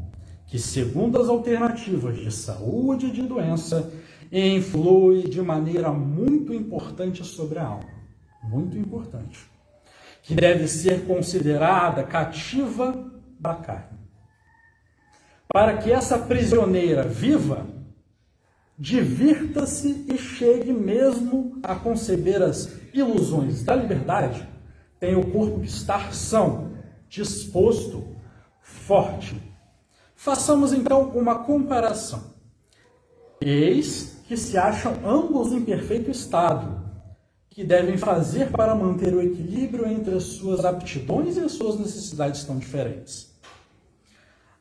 que, 0.46 0.58
segundo 0.58 1.20
as 1.20 1.28
alternativas 1.28 2.18
de 2.18 2.30
saúde 2.30 3.06
e 3.06 3.10
de 3.10 3.22
doença, 3.22 3.92
influi 4.30 5.22
de 5.22 5.40
maneira 5.42 5.92
muito 5.92 6.52
importante 6.52 7.24
sobre 7.24 7.58
a 7.58 7.64
alma. 7.64 7.96
Muito 8.42 8.76
importante. 8.78 9.46
Que 10.22 10.34
deve 10.34 10.66
ser 10.68 11.04
considerada 11.06 12.02
cativa 12.02 13.10
da 13.38 13.54
carne. 13.54 13.98
Para 15.48 15.76
que 15.78 15.90
essa 15.92 16.18
prisioneira 16.18 17.02
viva 17.02 17.66
divirta-se 18.78 20.04
e 20.08 20.18
chegue 20.18 20.72
mesmo 20.72 21.58
a 21.62 21.74
conceber 21.74 22.42
as 22.42 22.72
ilusões 22.92 23.64
da 23.64 23.74
liberdade, 23.74 24.46
tem 25.00 25.14
o 25.14 25.30
corpo 25.30 25.62
estar 25.62 26.12
são, 26.12 26.72
disposto, 27.08 28.16
forte. 28.60 29.45
Façamos 30.26 30.72
então 30.72 31.10
uma 31.10 31.44
comparação. 31.44 32.20
Eis 33.40 34.20
que 34.26 34.36
se 34.36 34.58
acham 34.58 34.92
ambos 35.04 35.52
em 35.52 35.64
perfeito 35.64 36.10
estado, 36.10 36.82
que 37.48 37.62
devem 37.62 37.96
fazer 37.96 38.50
para 38.50 38.74
manter 38.74 39.14
o 39.14 39.22
equilíbrio 39.22 39.86
entre 39.86 40.16
as 40.16 40.24
suas 40.24 40.64
aptidões 40.64 41.36
e 41.36 41.40
as 41.42 41.52
suas 41.52 41.78
necessidades 41.78 42.42
tão 42.42 42.58
diferentes. 42.58 43.38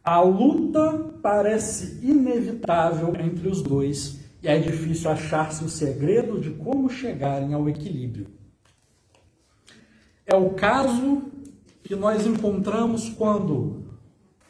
A 0.04 0.22
luta 0.22 1.16
parece 1.24 2.00
inevitável 2.04 3.16
entre 3.20 3.48
os 3.48 3.64
dois 3.64 4.20
e 4.44 4.48
é 4.48 4.60
difícil 4.60 5.10
achar-se 5.10 5.64
o 5.64 5.70
segredo 5.70 6.40
de 6.40 6.52
como 6.52 6.92
chegarem 6.92 7.56
ao 7.56 7.68
equilíbrio. 7.68 8.28
É 10.28 10.36
o 10.36 10.52
caso 10.52 11.24
que 11.84 11.96
nós 11.96 12.28
encontramos 12.28 13.10
quando 13.10 13.85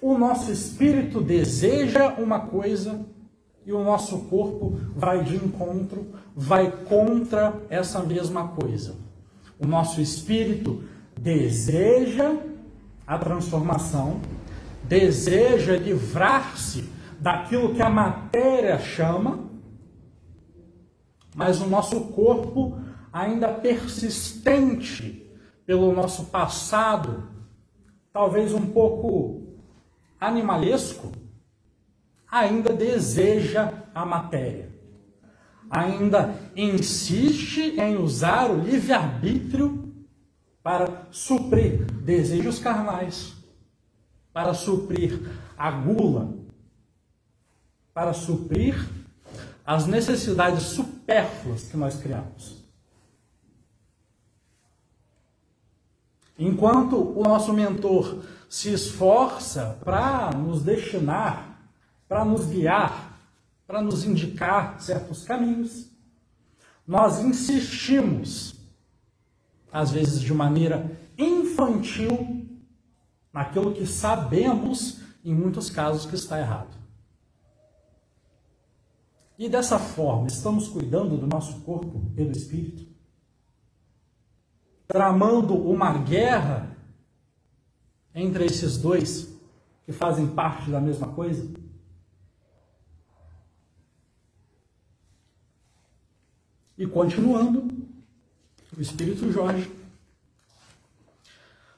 o 0.02 0.18
nosso 0.18 0.52
espírito 0.52 1.22
deseja 1.22 2.16
uma 2.18 2.40
coisa 2.40 3.06
e 3.66 3.74
o 3.74 3.84
nosso 3.84 4.20
corpo 4.26 4.80
vai 4.96 5.24
de 5.24 5.36
encontro, 5.36 6.08
vai 6.36 6.72
contra 6.72 7.60
essa 7.70 8.02
mesma 8.02 8.50
coisa. 8.50 8.96
O 9.60 9.66
nosso 9.66 10.00
espírito 10.02 10.84
deseja 11.20 12.36
a 13.08 13.18
transformação, 13.18 14.20
deseja 14.84 15.76
livrar-se 15.78 16.90
daquilo 17.20 17.74
que 17.74 17.82
a 17.82 17.90
matéria 17.90 18.78
chama, 18.78 19.46
mas 21.36 21.62
o 21.62 21.68
nosso 21.68 22.00
corpo, 22.02 22.78
ainda 23.12 23.48
persistente 23.48 25.28
pelo 25.66 25.92
nosso 25.94 26.26
passado, 26.26 27.30
talvez 28.14 28.54
um 28.54 28.68
pouco 28.68 29.45
animalesco, 30.28 31.12
ainda 32.30 32.74
deseja 32.74 33.84
a 33.94 34.06
matéria. 34.06 34.74
Ainda 35.70 36.36
insiste 36.56 37.80
em 37.80 37.98
usar 37.98 38.52
o 38.52 38.62
livre-arbítrio 38.62 39.94
para 40.62 41.08
suprir 41.12 41.86
desejos 41.86 42.60
carnais 42.60 43.36
para 44.36 44.54
suprir 44.54 45.32
a 45.58 45.72
gula, 45.72 46.38
para 47.94 48.12
suprir 48.12 48.76
as 49.66 49.88
necessidades 49.88 50.64
supérfluas 50.64 51.64
que 51.70 51.78
nós 51.78 51.96
criamos. 51.96 52.62
Enquanto 56.38 56.98
o 57.18 57.24
nosso 57.24 57.54
mentor 57.54 58.26
se 58.50 58.72
esforça 58.72 59.80
para 59.84 60.32
nos 60.32 60.64
destinar, 60.64 61.60
para 62.08 62.24
nos 62.24 62.46
guiar, 62.46 63.20
para 63.68 63.82
nos 63.82 64.06
indicar 64.06 64.80
certos 64.82 65.24
caminhos, 65.24 65.90
nós 66.88 67.20
insistimos, 67.20 68.56
às 69.72 69.92
vezes 69.92 70.22
de 70.22 70.34
maneira 70.34 71.00
infantil, 71.18 72.48
naquilo 73.34 73.74
que 73.74 73.86
sabemos, 73.86 75.02
em 75.24 75.34
muitos 75.34 75.70
casos, 75.70 76.06
que 76.06 76.16
está 76.16 76.40
errado. 76.40 76.76
E 79.38 79.50
dessa 79.50 79.78
forma, 79.78 80.28
estamos 80.28 80.68
cuidando 80.68 81.18
do 81.18 81.28
nosso 81.28 81.60
corpo 81.62 82.12
e 82.16 82.24
do 82.24 82.32
espírito? 82.32 82.88
Tramando 84.88 85.56
uma 85.56 85.98
guerra 85.98 86.75
entre 88.16 88.46
esses 88.46 88.78
dois 88.78 89.30
que 89.86 89.92
fazem 89.92 90.26
parte 90.26 90.72
da 90.72 90.82
mesma 90.82 91.10
coisa? 91.10 91.54
E 96.78 96.88
continuando, 96.88 97.68
o 98.76 98.82
Espírito 98.82 99.32
Jorge 99.32 99.70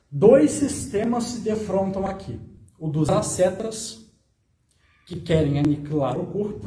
Dois 0.09 0.51
sistemas 0.51 1.25
se 1.25 1.41
defrontam 1.41 2.05
aqui: 2.05 2.39
o 2.79 2.87
dos 2.87 3.09
ascetas, 3.09 4.05
que 5.05 5.19
querem 5.19 5.59
aniquilar 5.59 6.17
o 6.17 6.27
corpo, 6.27 6.65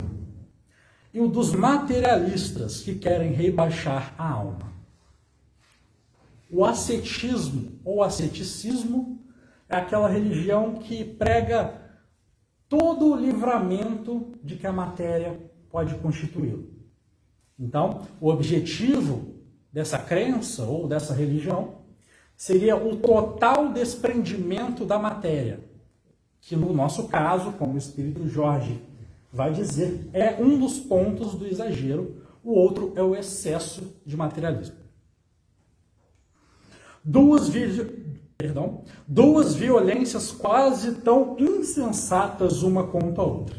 e 1.12 1.20
o 1.20 1.28
dos 1.28 1.52
materialistas, 1.52 2.82
que 2.82 2.94
querem 2.94 3.32
rebaixar 3.32 4.14
a 4.18 4.30
alma. 4.30 4.70
O 6.50 6.64
ascetismo 6.64 7.80
ou 7.84 8.02
asceticismo 8.02 9.19
é 9.70 9.76
aquela 9.76 10.08
religião 10.08 10.74
que 10.74 11.04
prega 11.04 11.80
todo 12.68 13.12
o 13.12 13.16
livramento 13.16 14.32
de 14.42 14.56
que 14.56 14.66
a 14.66 14.72
matéria 14.72 15.40
pode 15.70 15.94
constituí-lo. 15.96 16.68
Então, 17.58 18.06
o 18.20 18.28
objetivo 18.28 19.36
dessa 19.72 19.98
crença 19.98 20.64
ou 20.64 20.88
dessa 20.88 21.14
religião 21.14 21.82
seria 22.36 22.76
o 22.76 22.96
total 22.96 23.72
desprendimento 23.72 24.84
da 24.84 24.98
matéria, 24.98 25.60
que 26.40 26.56
no 26.56 26.72
nosso 26.72 27.06
caso, 27.06 27.52
como 27.52 27.74
o 27.74 27.78
Espírito 27.78 28.26
Jorge 28.26 28.82
vai 29.32 29.52
dizer, 29.52 30.08
é 30.12 30.34
um 30.42 30.58
dos 30.58 30.80
pontos 30.80 31.34
do 31.34 31.46
exagero, 31.46 32.24
o 32.42 32.52
outro 32.52 32.92
é 32.96 33.02
o 33.02 33.14
excesso 33.14 34.00
de 34.04 34.16
materialismo. 34.16 34.76
Duas. 37.04 37.50
Perdão, 38.40 38.84
duas 39.06 39.54
violências 39.54 40.32
quase 40.32 40.92
tão 41.02 41.36
insensatas 41.38 42.62
uma 42.62 42.86
contra 42.86 43.22
a 43.22 43.26
outra. 43.26 43.58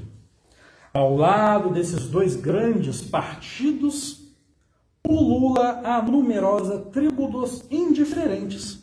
Ao 0.92 1.16
lado 1.16 1.70
desses 1.70 2.08
dois 2.08 2.36
grandes 2.36 3.00
partidos 3.00 4.34
pulula 5.04 5.82
a 5.86 6.02
numerosa 6.02 6.80
tribo 6.80 7.28
dos 7.28 7.64
indiferentes, 7.70 8.82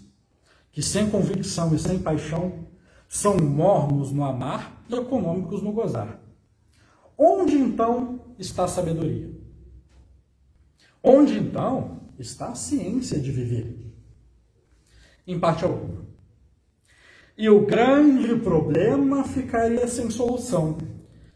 que 0.70 0.82
sem 0.82 1.10
convicção 1.10 1.74
e 1.74 1.78
sem 1.80 1.98
paixão 1.98 2.68
são 3.08 3.36
mornos 3.36 4.12
no 4.12 4.22
amar 4.22 4.84
e 4.88 4.94
econômicos 4.94 5.62
no 5.62 5.72
gozar. 5.72 6.20
Onde 7.18 7.56
então 7.58 8.20
está 8.38 8.66
a 8.66 8.68
sabedoria? 8.68 9.36
Onde 11.02 11.36
então 11.36 12.02
está 12.16 12.50
a 12.50 12.54
ciência 12.54 13.18
de 13.18 13.32
viver? 13.32 13.87
Em 15.28 15.38
parte 15.38 15.62
alguma. 15.62 16.08
E 17.36 17.50
o 17.50 17.66
grande 17.66 18.34
problema 18.36 19.22
ficaria 19.24 19.86
sem 19.86 20.10
solução 20.10 20.78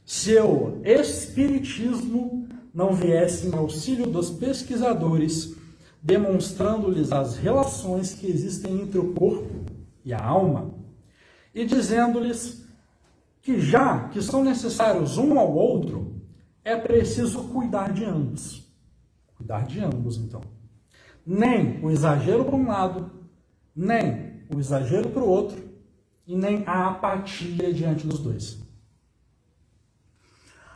se 0.02 0.36
o 0.38 0.80
Espiritismo 0.82 2.48
não 2.74 2.94
viesse 2.94 3.46
em 3.46 3.54
auxílio 3.54 4.06
dos 4.06 4.30
pesquisadores, 4.30 5.54
demonstrando-lhes 6.02 7.12
as 7.12 7.36
relações 7.36 8.14
que 8.14 8.26
existem 8.26 8.80
entre 8.80 8.98
o 8.98 9.12
corpo 9.12 9.66
e 10.04 10.12
a 10.12 10.24
alma, 10.24 10.74
e 11.54 11.64
dizendo-lhes 11.64 12.66
que 13.42 13.60
já 13.60 14.08
que 14.08 14.22
são 14.22 14.42
necessários 14.42 15.18
um 15.18 15.38
ao 15.38 15.54
outro, 15.54 16.20
é 16.64 16.76
preciso 16.76 17.44
cuidar 17.48 17.92
de 17.92 18.04
ambos. 18.04 18.66
Cuidar 19.36 19.66
de 19.66 19.80
ambos, 19.80 20.16
então. 20.16 20.40
Nem 21.26 21.84
o 21.84 21.90
exagero 21.90 22.44
para 22.44 22.56
um 22.56 22.66
lado, 22.66 23.21
nem 23.74 24.42
o 24.54 24.58
exagero 24.58 25.10
para 25.10 25.22
o 25.22 25.28
outro, 25.28 25.72
e 26.26 26.36
nem 26.36 26.62
a 26.66 26.88
apatia 26.88 27.72
diante 27.72 28.06
dos 28.06 28.20
dois. 28.20 28.60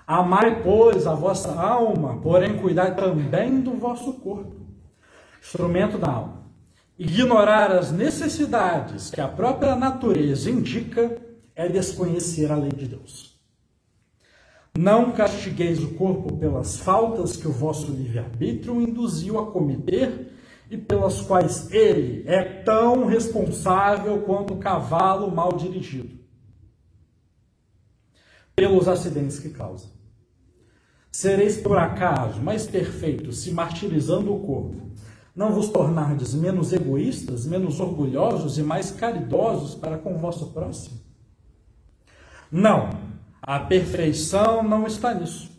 Amai, 0.07 0.63
pois, 0.63 1.07
a 1.07 1.15
vossa 1.15 1.53
alma, 1.61 2.21
porém 2.21 2.59
cuidai 2.59 2.95
também 2.95 3.61
do 3.61 3.73
vosso 3.73 4.13
corpo, 4.15 4.55
instrumento 5.41 5.99
da 5.99 6.09
alma. 6.09 6.47
Ignorar 6.99 7.73
as 7.73 7.93
necessidades 7.93 9.11
que 9.11 9.21
a 9.21 9.29
própria 9.29 9.75
natureza 9.75 10.51
indica 10.51 11.21
é 11.55 11.69
desconhecer 11.69 12.51
a 12.51 12.57
lei 12.57 12.71
de 12.71 12.87
Deus. 12.87 13.37
Não 14.79 15.11
castigueis 15.13 15.83
o 15.83 15.95
corpo 15.95 16.37
pelas 16.37 16.79
faltas 16.79 17.37
que 17.37 17.49
o 17.49 17.53
vosso 17.53 17.91
livre-arbítrio 17.91 18.81
induziu 18.81 19.39
a 19.39 19.51
cometer 19.51 20.33
e 20.71 20.77
pelas 20.77 21.21
quais 21.21 21.71
ele 21.73 22.25
é 22.27 22.43
tão 22.43 23.07
responsável 23.07 24.23
quanto 24.23 24.55
o 24.55 24.59
cavalo 24.59 25.31
mal 25.31 25.53
dirigido, 25.53 26.19
pelos 28.55 28.89
acidentes 28.89 29.39
que 29.39 29.51
causa. 29.51 29.89
Sereis 31.11 31.57
por 31.57 31.79
acaso 31.79 32.43
mais 32.43 32.67
perfeitos 32.67 33.39
se 33.39 33.51
martirizando 33.51 34.35
o 34.35 34.41
corpo, 34.41 34.91
não 35.35 35.53
vos 35.53 35.69
tornardes 35.69 36.35
menos 36.35 36.73
egoístas, 36.73 37.47
menos 37.47 37.79
orgulhosos 37.79 38.59
e 38.59 38.63
mais 38.63 38.91
caridosos 38.91 39.75
para 39.75 39.99
com 39.99 40.15
o 40.15 40.19
vosso 40.19 40.47
próximo? 40.47 40.99
Não, 42.51 42.89
a 43.43 43.61
perfeição 43.61 44.63
não 44.63 44.87
está 44.87 45.13
nisso. 45.13 45.56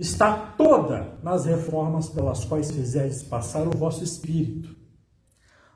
Está 0.00 0.34
toda 0.34 1.18
nas 1.22 1.44
reformas 1.44 2.08
pelas 2.08 2.42
quais 2.42 2.70
fizestes 2.70 3.22
passar 3.22 3.68
o 3.68 3.76
vosso 3.76 4.02
espírito. 4.02 4.74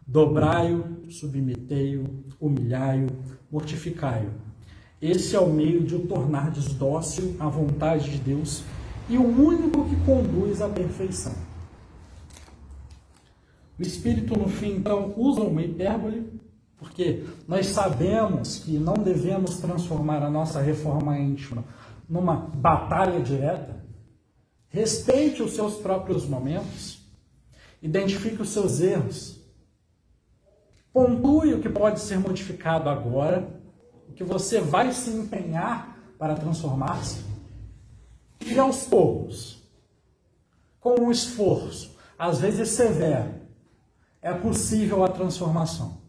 Dobrai-o, 0.07 1.11
submetei-o, 1.11 2.25
humilhai-o, 2.41 3.09
mortificai-o. 3.53 4.31
Esse 5.01 5.37
é 5.37 5.39
o 5.41 5.53
meio 5.53 5.85
de 5.85 5.95
o 5.95 6.07
tornardes 6.07 6.73
dócil 6.73 7.37
à 7.39 7.51
vontade 7.51 8.13
de 8.13 8.17
Deus 8.17 8.65
e 9.11 9.19
o 9.19 9.27
único 9.27 9.85
que 9.85 9.97
conduz 10.07 10.63
à 10.63 10.71
perfeição. 10.71 11.35
O 13.79 13.83
Espírito, 13.83 14.39
no 14.39 14.49
fim, 14.49 14.77
então, 14.77 15.13
usa 15.19 15.43
uma 15.43 15.61
hipérbole 15.61 16.41
porque 16.79 17.25
nós 17.47 17.67
sabemos 17.67 18.61
que 18.61 18.79
não 18.79 18.95
devemos 18.95 19.59
transformar 19.59 20.23
a 20.23 20.31
nossa 20.31 20.63
reforma 20.63 21.19
íntima 21.19 21.63
numa 22.09 22.37
batalha 22.37 23.21
direta. 23.21 23.84
Respeite 24.75 25.41
os 25.41 25.53
seus 25.53 25.77
próprios 25.77 26.27
momentos. 26.27 26.99
Identifique 27.81 28.43
os 28.43 28.49
seus 28.49 28.81
erros. 28.81 29.41
Pontue 30.93 31.55
o 31.55 31.63
que 31.63 31.69
pode 31.69 32.01
ser 32.01 32.19
modificado 32.19 32.89
agora, 32.89 33.63
o 34.09 34.13
que 34.13 34.25
você 34.25 34.61
vai 34.61 34.93
se 34.93 35.11
empenhar 35.11 35.97
para 36.19 36.35
transformar-se. 36.35 37.25
E 38.45 38.59
aos 38.59 38.85
poucos, 38.85 39.63
com 40.81 41.03
um 41.03 41.11
esforço, 41.13 41.97
às 42.19 42.41
vezes 42.41 42.71
severo, 42.71 43.33
é 44.21 44.35
possível 44.35 45.05
a 45.05 45.09
transformação. 45.09 46.03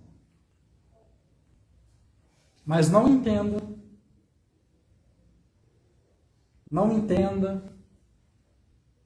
Mas 2.65 2.89
não 2.89 3.07
entenda, 3.07 3.61
não 6.71 6.91
entenda 6.91 7.74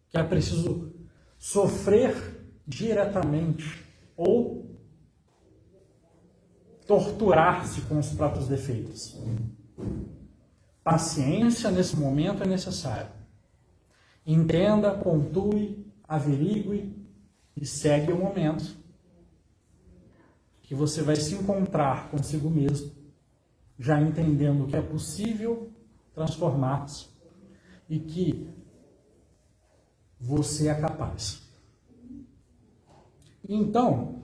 que 0.09 0.17
é 0.17 0.23
preciso 0.23 0.93
sofrer 1.37 2.15
diretamente 2.67 3.85
ou 4.15 4.77
torturar-se 6.85 7.81
com 7.81 7.99
os 7.99 8.09
próprios 8.09 8.47
defeitos. 8.47 9.17
Paciência 10.83 11.69
nesse 11.69 11.95
momento 11.95 12.43
é 12.43 12.47
necessário. 12.47 13.11
Entenda, 14.25 14.91
pontue, 14.91 15.85
averigue 16.07 16.95
e 17.55 17.65
segue 17.65 18.11
o 18.11 18.17
momento 18.17 18.77
que 20.63 20.75
você 20.75 21.01
vai 21.01 21.15
se 21.15 21.35
encontrar 21.35 22.09
consigo 22.09 22.49
mesmo 22.49 22.99
já 23.79 24.01
entendendo 24.01 24.67
que 24.67 24.75
é 24.75 24.81
possível 24.81 25.71
transformar-se 26.13 27.07
e 27.89 27.97
que 27.97 28.49
você 30.19 30.67
é 30.67 30.75
capaz. 30.75 31.41
Então, 33.47 34.23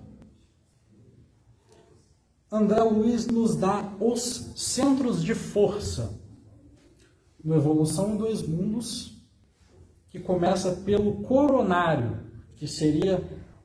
André 2.51 2.81
Luiz 2.83 3.27
nos 3.27 3.55
dá 3.55 3.93
os 3.99 4.51
centros 4.55 5.23
de 5.23 5.33
força 5.33 6.19
no 7.43 7.55
Evolução 7.55 8.13
em 8.13 8.17
Dois 8.17 8.41
Mundos, 8.41 9.21
que 10.09 10.19
começa 10.19 10.71
pelo 10.71 11.23
coronário, 11.23 12.19
que 12.55 12.67
seria 12.67 13.23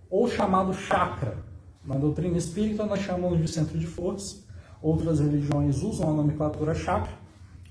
ou 0.08 0.28
chamado 0.28 0.72
chakra. 0.72 1.44
Na 1.84 1.96
doutrina 1.96 2.36
espírita 2.36 2.84
nós 2.84 3.00
chamamos 3.00 3.40
de 3.40 3.48
centro 3.48 3.78
de 3.78 3.86
força, 3.86 4.50
Outras 4.82 5.20
religiões 5.20 5.82
usam 5.82 6.10
a 6.10 6.12
nomenclatura 6.12 6.74
chakra. 6.74 7.12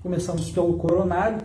Começamos 0.00 0.50
pelo 0.50 0.78
coronário, 0.78 1.38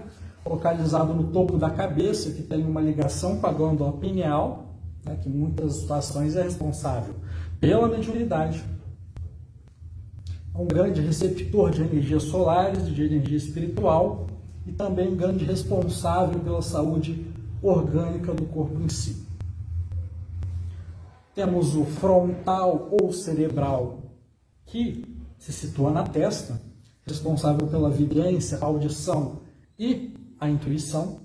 localizado 0.46 1.14
no 1.14 1.32
topo 1.32 1.58
da 1.58 1.70
cabeça, 1.70 2.32
que 2.32 2.44
tem 2.44 2.64
uma 2.64 2.80
ligação 2.80 3.38
com 3.40 3.48
a 3.48 3.52
glândula 3.52 3.94
pineal, 3.94 4.76
né, 5.04 5.18
que 5.22 5.28
em 5.28 5.34
muitas 5.34 5.74
situações 5.74 6.36
é 6.36 6.44
responsável 6.44 7.16
pela 7.60 7.88
mediunidade. 7.88 8.64
É 10.54 10.58
um 10.58 10.68
grande 10.68 11.02
receptor 11.02 11.72
de 11.72 11.82
energias 11.82 12.24
solares, 12.24 12.88
de 12.88 13.04
energia 13.04 13.38
espiritual 13.38 14.28
e 14.66 14.72
também 14.72 15.12
um 15.12 15.16
grande 15.16 15.44
responsável 15.44 16.40
pela 16.40 16.62
saúde 16.62 17.26
orgânica 17.62 18.34
do 18.34 18.46
corpo 18.46 18.80
em 18.82 18.88
si. 18.88 19.26
Temos 21.34 21.76
o 21.76 21.84
frontal 21.84 22.88
ou 22.92 23.12
cerebral, 23.12 24.00
que 24.66 25.04
se 25.38 25.52
situa 25.52 25.92
na 25.92 26.04
testa, 26.04 26.62
responsável 27.06 27.68
pela 27.68 27.90
vidência, 27.90 28.58
a 28.62 28.66
audição 28.66 29.42
e 29.78 30.15
a 30.40 30.50
intuição, 30.50 31.20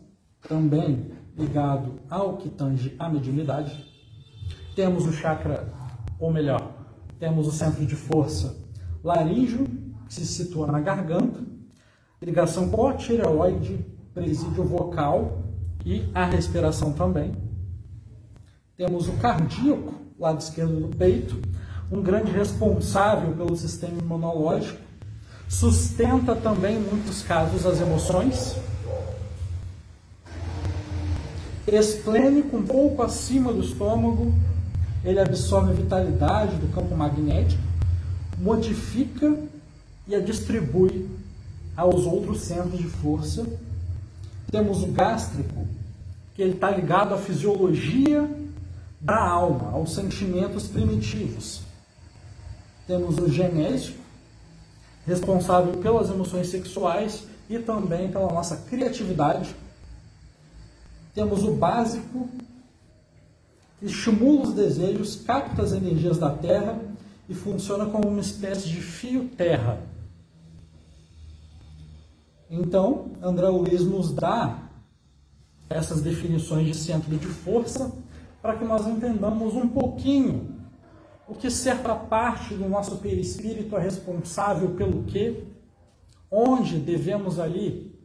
também 0.49 1.13
ligado 1.37 2.01
ao 2.09 2.37
que 2.37 2.49
tange 2.49 2.95
a 2.99 3.09
mediunidade. 3.09 3.85
Temos 4.75 5.07
o 5.07 5.13
chakra, 5.13 5.73
ou 6.19 6.33
melhor, 6.33 6.73
temos 7.19 7.47
o 7.47 7.53
centro 7.53 7.85
de 7.85 7.97
força 7.97 8.61
laríngeo, 9.03 9.67
que 10.07 10.15
se 10.15 10.27
situa 10.27 10.67
na 10.67 10.81
garganta, 10.81 11.41
ligação 12.21 12.69
com 12.69 12.89
a 12.89 12.95
tireoide, 12.95 13.85
presídio 14.13 14.65
vocal 14.65 15.43
e 15.85 16.09
a 16.15 16.25
respiração 16.25 16.93
também. 16.93 17.35
Temos 18.77 19.09
o 19.09 19.13
cardíaco, 19.15 19.95
lado 20.19 20.41
esquerdo 20.41 20.81
do 20.81 20.97
peito, 20.97 21.37
um 21.91 22.03
grande 22.03 22.31
responsável 22.31 23.33
pelo 23.35 23.57
sistema 23.57 23.99
imunológico, 23.99 24.81
sustenta 25.49 26.37
também, 26.37 26.77
em 26.77 26.81
muitos 26.81 27.23
casos, 27.23 27.67
as 27.67 27.81
emoções. 27.81 28.57
Esplênico, 31.67 32.57
um 32.57 32.63
pouco 32.63 33.03
acima 33.03 33.53
do 33.53 33.61
estômago, 33.61 34.33
ele 35.05 35.21
absorve 35.21 35.71
a 35.71 35.75
vitalidade 35.75 36.57
do 36.57 36.73
campo 36.73 36.97
magnético, 36.97 37.63
modifica 38.39 39.37
e 40.07 40.15
a 40.15 40.21
distribui 40.21 41.09
aos 41.77 42.05
outros 42.07 42.41
centros 42.43 42.79
de 42.79 42.87
força. 42.87 43.47
Temos 44.51 44.83
o 44.83 44.89
gástrico, 44.89 45.67
que 46.35 46.43
ele 46.43 46.55
está 46.55 46.71
ligado 46.71 47.15
à 47.15 47.19
fisiologia 47.19 48.29
da 49.01 49.19
alma, 49.19 49.71
aos 49.73 49.95
sentimentos 49.95 50.67
primitivos. 50.67 51.63
Temos 52.87 53.19
o 53.19 53.29
genésico, 53.29 53.99
responsável 55.07 55.75
pelas 55.79 56.11
emoções 56.11 56.49
sexuais 56.49 57.25
e 57.49 57.59
também 57.59 58.11
pela 58.11 58.33
nossa 58.33 58.57
criatividade. 58.57 59.55
Temos 61.15 61.45
o 61.45 61.55
básico, 61.55 62.29
que 63.79 63.87
estimula 63.87 64.43
os 64.43 64.55
desejos, 64.55 65.17
capta 65.17 65.63
as 65.63 65.73
energias 65.73 66.19
da 66.19 66.31
Terra 66.31 66.79
e 67.29 67.35
funciona 67.35 67.87
como 67.87 68.09
uma 68.09 68.21
espécie 68.21 68.69
de 68.69 68.81
fio-terra. 68.81 69.81
Então, 72.51 73.13
André 73.23 73.49
Luiz 73.49 73.83
nos 73.83 74.13
dá 74.13 74.59
essas 75.69 76.01
definições 76.03 76.67
de 76.67 76.75
centro 76.75 77.17
de 77.17 77.27
força 77.27 77.93
para 78.43 78.57
que 78.57 78.65
nós 78.65 78.87
entendamos 78.87 79.55
um 79.55 79.69
pouquinho 79.69 80.61
o 81.31 81.35
que 81.37 81.49
certa 81.49 81.95
parte 81.95 82.55
do 82.55 82.69
nosso 82.69 82.97
perispírito 82.97 83.77
é 83.77 83.81
responsável 83.81 84.71
pelo 84.71 85.05
quê? 85.05 85.45
Onde 86.29 86.77
devemos 86.77 87.39
ali 87.39 87.97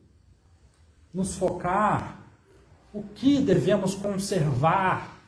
nos 1.11 1.33
focar? 1.33 2.14
O 2.95 3.03
que 3.03 3.41
devemos 3.41 3.93
conservar 3.93 5.21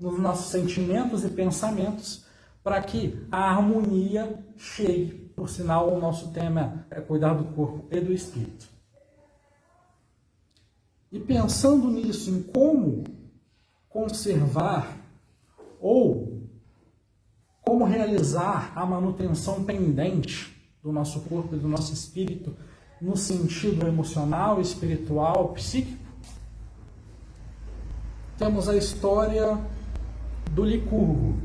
nos 0.00 0.18
nossos 0.18 0.50
sentimentos 0.50 1.22
e 1.22 1.28
pensamentos 1.28 2.24
para 2.64 2.80
que 2.80 3.26
a 3.30 3.50
harmonia 3.50 4.42
chegue? 4.56 5.30
Por 5.36 5.46
sinal, 5.46 5.92
o 5.92 6.00
nosso 6.00 6.32
tema 6.32 6.86
é 6.90 7.02
cuidar 7.02 7.34
do 7.34 7.44
corpo 7.54 7.86
e 7.90 8.00
do 8.00 8.14
espírito. 8.14 8.66
E 11.12 11.20
pensando 11.20 11.90
nisso, 11.90 12.30
em 12.30 12.42
como 12.42 13.04
conservar 13.90 14.96
ou 15.78 16.48
como 17.60 17.84
realizar 17.84 18.72
a 18.74 18.86
manutenção 18.86 19.64
pendente 19.64 20.50
do 20.82 20.90
nosso 20.90 21.20
corpo 21.20 21.56
e 21.56 21.58
do 21.58 21.68
nosso 21.68 21.92
espírito 21.92 22.56
no 23.02 23.18
sentido 23.18 23.86
emocional, 23.86 24.62
espiritual, 24.62 25.52
psíquico, 25.52 26.01
temos 28.42 28.68
a 28.68 28.76
história 28.76 29.56
do 30.50 30.64
Licurgo. 30.64 31.38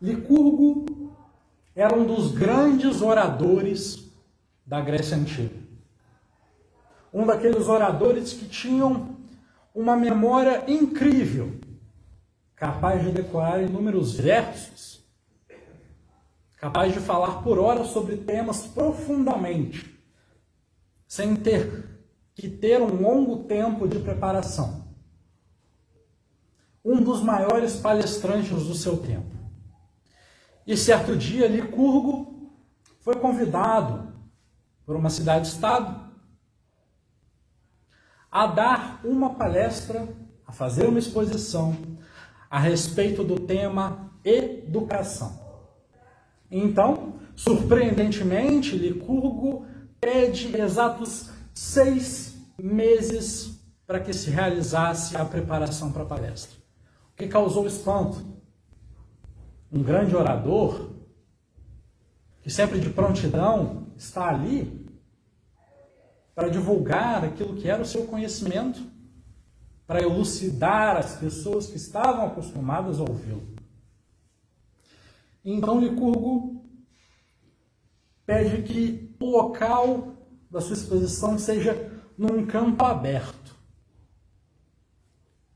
Licurgo 0.00 1.16
era 1.74 1.92
um 1.92 2.06
dos 2.06 2.30
grandes 2.30 3.02
oradores 3.02 4.08
da 4.64 4.80
Grécia 4.80 5.16
Antiga. 5.16 5.56
Um 7.12 7.26
daqueles 7.26 7.66
oradores 7.66 8.32
que 8.32 8.46
tinham 8.46 9.16
uma 9.74 9.96
memória 9.96 10.70
incrível, 10.70 11.58
capaz 12.54 13.02
de 13.02 13.10
decorar 13.10 13.60
inúmeros 13.60 14.14
versos, 14.14 15.04
capaz 16.58 16.94
de 16.94 17.00
falar 17.00 17.42
por 17.42 17.58
horas 17.58 17.88
sobre 17.88 18.16
temas 18.18 18.68
profundamente, 18.68 19.95
sem 21.06 21.36
ter 21.36 21.84
que 22.34 22.48
ter 22.48 22.80
um 22.80 23.00
longo 23.00 23.44
tempo 23.44 23.88
de 23.88 23.98
preparação. 23.98 24.84
Um 26.84 27.02
dos 27.02 27.22
maiores 27.22 27.76
palestrantes 27.76 28.64
do 28.64 28.74
seu 28.74 28.98
tempo. 28.98 29.34
E 30.66 30.76
certo 30.76 31.16
dia, 31.16 31.46
Licurgo 31.46 32.52
foi 33.00 33.16
convidado 33.16 34.12
por 34.84 34.96
uma 34.96 35.10
cidade-estado 35.10 36.06
a 38.30 38.46
dar 38.46 39.00
uma 39.04 39.34
palestra, 39.34 40.08
a 40.46 40.52
fazer 40.52 40.86
uma 40.86 40.98
exposição 40.98 41.76
a 42.50 42.58
respeito 42.58 43.24
do 43.24 43.40
tema 43.40 44.12
educação. 44.24 45.40
Então, 46.50 47.14
surpreendentemente, 47.34 48.76
Licurgo 48.76 49.66
pede 50.00 50.56
exatos 50.56 51.30
seis 51.54 52.36
meses 52.58 53.60
para 53.86 54.00
que 54.00 54.12
se 54.12 54.30
realizasse 54.30 55.16
a 55.16 55.24
preparação 55.24 55.92
para 55.92 56.02
a 56.02 56.06
palestra. 56.06 56.56
O 57.12 57.16
que 57.16 57.28
causou 57.28 57.66
espanto? 57.66 58.36
um 59.70 59.82
grande 59.82 60.14
orador, 60.14 60.90
que 62.42 62.50
sempre 62.50 62.80
de 62.80 62.90
prontidão 62.90 63.88
está 63.96 64.28
ali 64.28 64.86
para 66.34 66.48
divulgar 66.48 67.24
aquilo 67.24 67.56
que 67.56 67.68
era 67.68 67.82
o 67.82 67.86
seu 67.86 68.06
conhecimento, 68.06 68.80
para 69.86 70.02
elucidar 70.02 70.96
as 70.96 71.16
pessoas 71.16 71.66
que 71.66 71.76
estavam 71.76 72.26
acostumadas 72.26 72.98
a 72.98 73.02
ouvi-lo. 73.02 73.54
Então 75.44 75.80
Licurgo 75.80 76.64
pede 78.24 78.62
que 78.62 79.05
o 79.24 79.30
local 79.30 80.14
da 80.50 80.60
sua 80.60 80.74
exposição 80.74 81.38
seja 81.38 81.92
num 82.16 82.46
campo 82.46 82.84
aberto. 82.84 83.56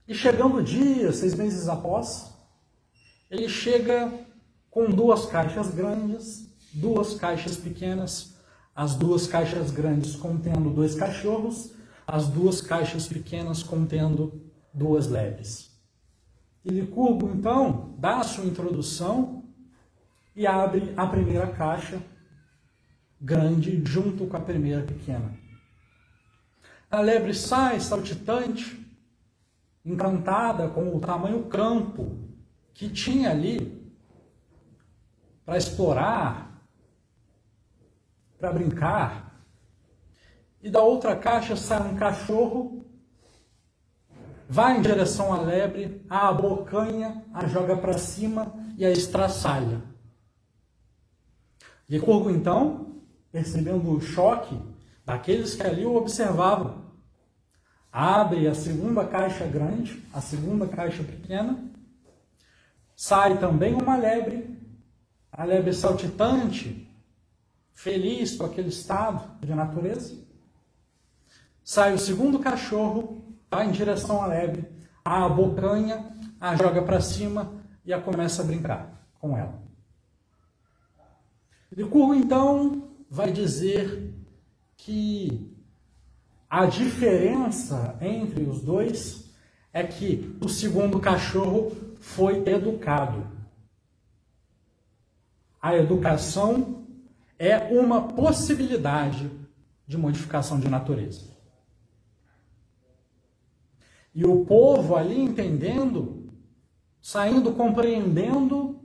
E 0.07 0.15
chegando 0.15 0.57
o 0.57 0.63
dia, 0.63 1.13
seis 1.13 1.35
meses 1.35 1.69
após, 1.69 2.33
ele 3.31 3.49
chega 3.49 4.13
com 4.71 4.91
duas 4.91 5.27
caixas 5.27 5.73
grandes, 5.73 6.49
duas 6.73 7.15
caixas 7.15 7.57
pequenas, 7.57 8.35
as 8.75 8.95
duas 8.95 9.27
caixas 9.27 9.71
grandes 9.71 10.17
contendo 10.17 10.71
dois 10.71 10.95
cachorros, 10.95 11.73
as 12.07 12.29
duas 12.29 12.61
caixas 12.61 13.07
pequenas 13.07 13.63
contendo 13.63 14.51
duas 14.75 15.07
leves. 15.07 15.71
E 16.65 16.71
Licurgo, 16.71 17.31
então, 17.35 17.95
dá 17.99 18.19
a 18.19 18.25
sua 18.25 18.45
introdução 18.45 19.45
e 20.35 20.47
abre 20.47 20.93
a 20.97 21.07
primeira 21.07 21.47
caixa 21.47 22.03
grande 23.21 23.83
junto 23.85 24.27
com 24.27 24.37
a 24.37 24.41
primeira 24.41 24.83
pequena. 24.83 25.39
A 26.91 27.01
lebre 27.01 27.35
sai 27.35 27.79
saltitante, 27.79 28.81
encantada 29.85 30.69
com 30.69 30.97
o 30.97 31.01
tamanho 31.01 31.45
campo 31.45 32.19
que 32.73 32.89
tinha 32.89 33.31
ali 33.31 33.81
para 35.45 35.59
explorar, 35.59 36.65
para 38.39 38.53
brincar. 38.53 39.45
E 40.63 40.71
da 40.71 40.81
outra 40.81 41.15
caixa 41.17 41.57
sai 41.57 41.81
um 41.83 41.97
cachorro, 41.97 42.85
vai 44.49 44.79
em 44.79 44.83
direção 44.83 45.33
à 45.33 45.41
lebre, 45.41 46.05
a 46.09 46.29
abocanha, 46.29 47.25
a 47.33 47.47
joga 47.47 47.77
para 47.77 47.97
cima 47.97 48.53
e 48.77 48.85
a 48.85 48.91
estraçalha. 48.91 49.83
Licurgo, 51.89 52.31
então, 52.31 52.90
percebendo 53.33 53.91
o 53.91 54.01
choque 54.01 54.59
daqueles 55.05 55.55
que 55.55 55.63
ali 55.63 55.85
o 55.85 55.97
observavam, 55.97 56.85
abre 57.93 58.47
a 58.47 58.55
segunda 58.55 59.05
caixa 59.05 59.47
grande, 59.47 60.03
a 60.13 60.21
segunda 60.21 60.67
caixa 60.67 61.03
pequena, 61.03 61.71
Sai 63.03 63.39
também 63.39 63.73
uma 63.73 63.97
lebre, 63.97 64.61
a 65.33 65.43
lebre 65.43 65.73
saltitante, 65.73 66.87
feliz 67.73 68.37
com 68.37 68.45
aquele 68.45 68.69
estado 68.69 69.39
de 69.41 69.55
natureza. 69.55 70.19
Sai 71.65 71.95
o 71.95 71.99
segundo 71.99 72.39
cachorro, 72.39 73.25
vai 73.51 73.67
em 73.67 73.71
direção 73.71 74.21
à 74.21 74.27
lebre, 74.27 74.71
a 75.03 75.25
abocanha, 75.25 76.15
a 76.39 76.55
joga 76.57 76.83
para 76.83 77.01
cima 77.01 77.51
e 77.87 77.93
a 77.95 77.99
começa 77.99 78.43
a 78.43 78.45
brincar 78.45 79.09
com 79.19 79.35
ela. 79.35 79.63
Licurgo 81.73 82.15
então 82.15 82.87
vai 83.11 83.33
dizer 83.33 84.15
que 84.77 85.53
a 86.49 86.65
diferença 86.67 87.99
entre 88.01 88.45
os 88.45 88.63
dois 88.63 89.35
é 89.73 89.83
que 89.83 90.37
o 90.41 90.49
segundo 90.49 91.01
cachorro 91.01 91.73
foi 91.99 92.49
educado. 92.49 93.27
A 95.61 95.77
educação 95.77 96.87
é 97.39 97.59
uma 97.59 98.09
possibilidade 98.09 99.31
de 99.87 99.99
modificação 99.99 100.61
de 100.61 100.69
natureza. 100.69 101.31
E 104.15 104.25
o 104.25 104.45
povo 104.45 104.97
ali 104.97 105.21
entendendo, 105.21 106.33
saindo 107.01 107.53
compreendendo 107.53 108.81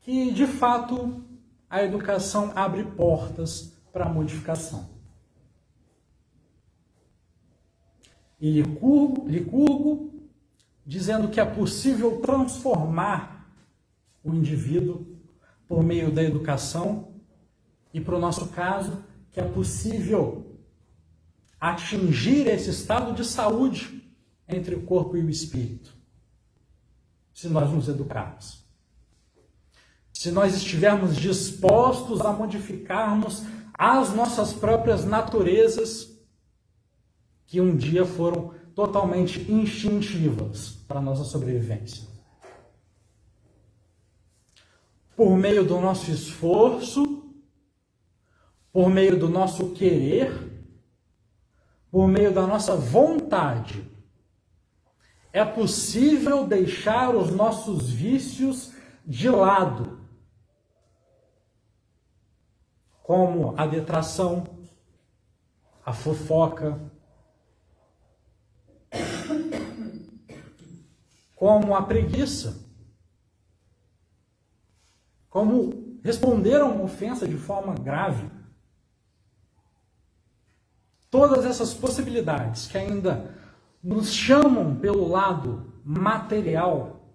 que 0.00 0.30
de 0.32 0.46
fato 0.46 1.27
a 1.68 1.82
educação 1.82 2.52
abre 2.54 2.84
portas 2.84 3.72
para 3.92 4.06
a 4.06 4.08
modificação. 4.08 4.88
E 8.40 8.50
Licurgo, 8.50 9.28
Licurgo 9.28 10.08
dizendo 10.86 11.28
que 11.28 11.40
é 11.40 11.44
possível 11.44 12.20
transformar 12.20 13.52
o 14.24 14.32
indivíduo 14.32 15.18
por 15.66 15.82
meio 15.82 16.10
da 16.10 16.22
educação 16.22 17.12
e, 17.92 18.00
para 18.00 18.16
o 18.16 18.18
nosso 18.18 18.48
caso, 18.48 19.04
que 19.30 19.38
é 19.38 19.44
possível 19.44 20.56
atingir 21.60 22.46
esse 22.46 22.70
estado 22.70 23.12
de 23.12 23.24
saúde 23.24 24.10
entre 24.48 24.74
o 24.74 24.82
corpo 24.82 25.16
e 25.16 25.22
o 25.22 25.28
espírito, 25.28 25.94
se 27.34 27.48
nós 27.48 27.70
nos 27.70 27.88
educarmos. 27.88 28.67
Se 30.18 30.32
nós 30.32 30.52
estivermos 30.52 31.14
dispostos 31.14 32.22
a 32.22 32.32
modificarmos 32.32 33.44
as 33.72 34.12
nossas 34.12 34.52
próprias 34.52 35.04
naturezas 35.04 36.10
que 37.46 37.60
um 37.60 37.76
dia 37.76 38.04
foram 38.04 38.52
totalmente 38.74 39.48
instintivas 39.48 40.70
para 40.88 40.98
a 40.98 41.00
nossa 41.00 41.22
sobrevivência. 41.22 42.02
Por 45.14 45.36
meio 45.36 45.64
do 45.64 45.80
nosso 45.80 46.10
esforço, 46.10 47.22
por 48.72 48.90
meio 48.90 49.16
do 49.16 49.28
nosso 49.28 49.70
querer, 49.70 50.32
por 51.92 52.08
meio 52.08 52.32
da 52.32 52.44
nossa 52.44 52.74
vontade, 52.74 53.88
é 55.32 55.44
possível 55.44 56.44
deixar 56.44 57.14
os 57.14 57.30
nossos 57.30 57.88
vícios 57.88 58.72
de 59.06 59.30
lado, 59.30 59.97
como 63.08 63.58
a 63.58 63.66
detração, 63.66 64.44
a 65.82 65.94
fofoca, 65.94 66.78
como 71.34 71.74
a 71.74 71.80
preguiça, 71.80 72.68
como 75.30 75.98
responder 76.04 76.60
a 76.60 76.66
uma 76.66 76.84
ofensa 76.84 77.26
de 77.26 77.38
forma 77.38 77.72
grave. 77.76 78.30
Todas 81.10 81.46
essas 81.46 81.72
possibilidades 81.72 82.66
que 82.66 82.76
ainda 82.76 83.34
nos 83.82 84.12
chamam 84.12 84.78
pelo 84.78 85.08
lado 85.08 85.80
material 85.82 87.10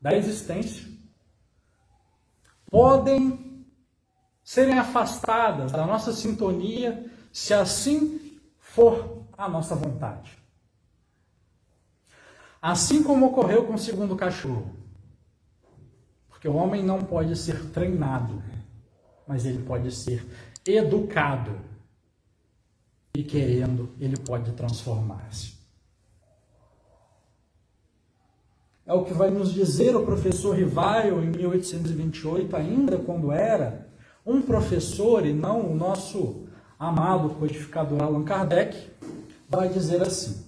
da 0.00 0.14
existência 0.14 0.86
podem 2.70 3.47
serem 4.48 4.78
afastadas 4.78 5.72
da 5.72 5.84
nossa 5.84 6.10
sintonia 6.10 7.04
se 7.30 7.52
assim 7.52 8.40
for 8.58 9.26
a 9.36 9.46
nossa 9.46 9.74
vontade. 9.74 10.38
Assim 12.60 13.02
como 13.02 13.26
ocorreu 13.26 13.66
com 13.66 13.74
o 13.74 13.78
segundo 13.78 14.16
cachorro. 14.16 14.74
Porque 16.30 16.48
o 16.48 16.54
homem 16.54 16.82
não 16.82 17.04
pode 17.04 17.36
ser 17.36 17.62
treinado, 17.72 18.42
mas 19.26 19.44
ele 19.44 19.62
pode 19.62 19.94
ser 19.94 20.26
educado. 20.64 21.60
E 23.14 23.22
querendo, 23.22 23.94
ele 24.00 24.16
pode 24.16 24.50
transformar-se. 24.52 25.58
É 28.86 28.94
o 28.94 29.04
que 29.04 29.12
vai 29.12 29.30
nos 29.30 29.52
dizer 29.52 29.94
o 29.94 30.06
professor 30.06 30.56
Rivaio 30.56 31.22
em 31.22 31.28
1828, 31.28 32.56
ainda 32.56 32.96
quando 32.96 33.30
era 33.30 33.87
um 34.28 34.42
professor 34.42 35.24
e 35.24 35.32
não 35.32 35.72
o 35.72 35.74
nosso 35.74 36.44
amado 36.78 37.30
codificador 37.30 38.02
Allan 38.02 38.24
Kardec, 38.24 38.76
vai 39.48 39.70
dizer 39.70 40.02
assim: 40.02 40.44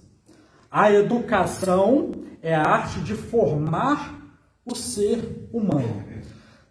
a 0.69 0.91
educação 0.91 2.11
é 2.43 2.53
a 2.53 2.61
arte 2.61 2.99
de 2.99 3.15
formar 3.15 4.21
o 4.63 4.75
ser 4.75 5.47
humano, 5.51 6.03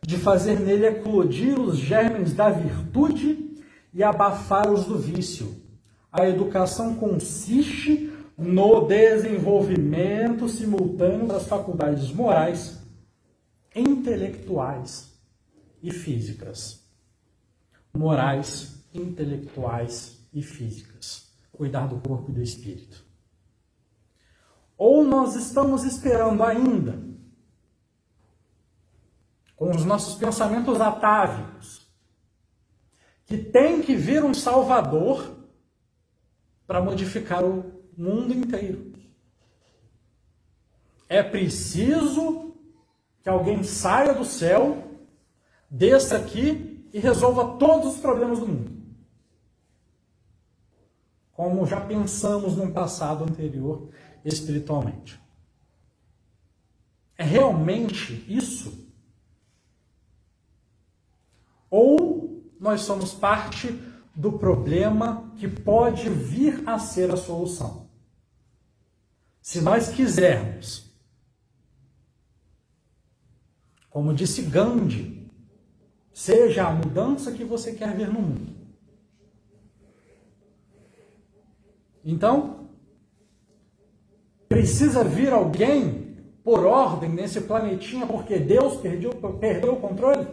de 0.00 0.16
fazer 0.16 0.60
nele 0.60 0.86
eclodir 0.86 1.60
os 1.60 1.76
germes 1.76 2.32
da 2.32 2.48
virtude 2.48 3.56
e 3.92 4.04
abafar 4.04 4.70
os 4.70 4.84
do 4.84 4.96
vício. 4.96 5.56
A 6.12 6.28
educação 6.28 6.94
consiste 6.94 8.12
no 8.38 8.86
desenvolvimento 8.86 10.48
simultâneo 10.48 11.26
das 11.26 11.46
faculdades 11.46 12.12
morais, 12.12 12.78
intelectuais 13.74 15.10
e 15.82 15.90
físicas. 15.90 16.79
Morais, 17.92 18.84
intelectuais 18.94 20.18
e 20.32 20.42
físicas. 20.42 21.30
Cuidar 21.52 21.86
do 21.86 22.00
corpo 22.00 22.30
e 22.30 22.34
do 22.34 22.42
espírito. 22.42 23.04
Ou 24.76 25.04
nós 25.04 25.34
estamos 25.34 25.84
esperando 25.84 26.42
ainda, 26.42 27.02
com 29.54 29.70
os 29.70 29.84
nossos 29.84 30.14
pensamentos 30.14 30.80
atávicos, 30.80 31.86
que 33.26 33.36
tem 33.36 33.82
que 33.82 33.94
vir 33.94 34.24
um 34.24 34.32
Salvador 34.32 35.36
para 36.66 36.80
modificar 36.80 37.44
o 37.44 37.84
mundo 37.96 38.32
inteiro. 38.32 38.92
É 41.08 41.22
preciso 41.22 42.54
que 43.22 43.28
alguém 43.28 43.62
saia 43.62 44.14
do 44.14 44.24
céu, 44.24 44.82
desça 45.68 46.16
aqui 46.16 46.69
e 46.92 46.98
resolva 46.98 47.56
todos 47.58 47.94
os 47.94 48.00
problemas 48.00 48.38
do 48.38 48.48
mundo. 48.48 48.80
Como 51.32 51.66
já 51.66 51.80
pensamos 51.80 52.56
no 52.56 52.70
passado 52.72 53.24
anterior 53.24 53.88
espiritualmente. 54.24 55.20
É 57.16 57.24
realmente 57.24 58.24
isso? 58.28 58.88
Ou 61.70 62.42
nós 62.58 62.82
somos 62.82 63.14
parte 63.14 63.72
do 64.14 64.32
problema 64.32 65.32
que 65.36 65.46
pode 65.46 66.08
vir 66.10 66.68
a 66.68 66.78
ser 66.78 67.10
a 67.10 67.16
solução? 67.16 67.88
Se 69.40 69.60
nós 69.60 69.88
quisermos, 69.88 70.90
como 73.88 74.14
disse 74.14 74.42
Gandhi, 74.42 75.19
seja 76.22 76.66
a 76.66 76.72
mudança 76.72 77.32
que 77.32 77.44
você 77.44 77.72
quer 77.72 77.94
ver 77.96 78.08
no 78.08 78.20
mundo. 78.20 78.52
Então, 82.04 82.68
precisa 84.48 85.04
vir 85.04 85.32
alguém 85.32 86.16
por 86.42 86.64
ordem 86.64 87.10
nesse 87.10 87.42
planetinha 87.42 88.06
porque 88.06 88.38
Deus 88.38 88.76
perdeu, 88.80 89.12
perdeu 89.38 89.74
o 89.74 89.80
controle? 89.80 90.26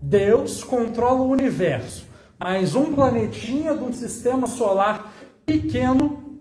Deus 0.00 0.64
controla 0.64 1.20
o 1.20 1.30
universo 1.30 2.10
mas 2.40 2.74
um 2.74 2.94
planetinha 2.94 3.76
de 3.76 3.84
um 3.84 3.92
sistema 3.92 4.46
solar 4.46 5.12
pequeno, 5.44 6.40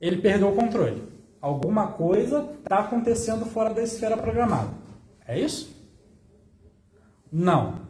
ele 0.00 0.16
perdeu 0.22 0.48
o 0.48 0.56
controle. 0.56 1.15
Alguma 1.40 1.88
coisa 1.88 2.48
está 2.58 2.80
acontecendo 2.80 3.44
fora 3.46 3.72
da 3.72 3.82
esfera 3.82 4.16
programada. 4.16 4.70
É 5.26 5.38
isso? 5.38 5.74
Não. 7.30 7.80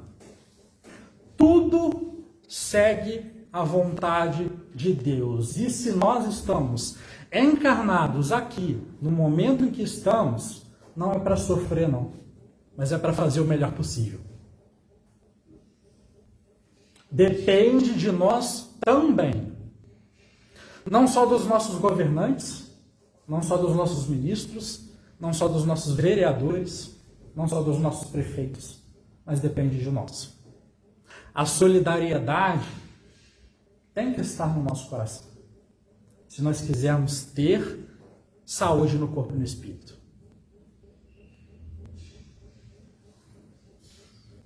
Tudo 1.37 2.25
segue 2.49 3.47
a 3.53 3.63
vontade 3.63 4.51
de 4.75 4.93
Deus. 4.93 5.57
E 5.57 5.71
se 5.71 5.93
nós 5.93 6.27
estamos 6.27 6.97
encarnados 7.33 8.33
aqui, 8.33 8.81
no 9.01 9.11
momento 9.11 9.65
em 9.65 9.71
que 9.71 9.83
estamos, 9.83 10.67
não 10.95 11.13
é 11.13 11.19
para 11.19 11.37
sofrer, 11.37 11.89
não, 11.89 12.13
mas 12.77 12.93
é 12.93 12.99
para 12.99 13.13
fazer 13.13 13.41
o 13.41 13.45
melhor 13.45 13.73
possível 13.73 14.21
depende 17.11 17.95
de 17.95 18.11
nós 18.13 18.77
também. 18.81 19.53
Não 20.89 21.09
só 21.09 21.27
dos 21.27 21.47
nossos 21.47 21.79
governantes, 21.79 22.66
não 23.27 23.43
só 23.43 23.57
dos 23.57 23.75
nossos 23.75 24.09
ministros, 24.09 24.89
não 25.19 25.33
só 25.33 25.49
dos 25.49 25.65
nossos 25.65 25.95
vereadores, 25.95 26.97
não 27.35 27.49
só 27.49 27.63
dos 27.63 27.79
nossos 27.79 28.11
prefeitos, 28.11 28.83
mas 29.25 29.41
depende 29.41 29.79
de 29.79 29.91
nós. 29.91 30.39
A 31.35 31.45
solidariedade 31.45 32.67
tem 33.93 34.13
que 34.13 34.21
estar 34.21 34.55
no 34.57 34.63
nosso 34.63 34.89
coração. 34.89 35.27
Se 36.29 36.43
nós 36.43 36.61
quisermos 36.61 37.25
ter 37.25 37.87
saúde 38.45 38.97
no 38.97 39.09
corpo 39.09 39.35
e 39.35 39.39
no 39.39 39.45
espírito. 39.45 39.97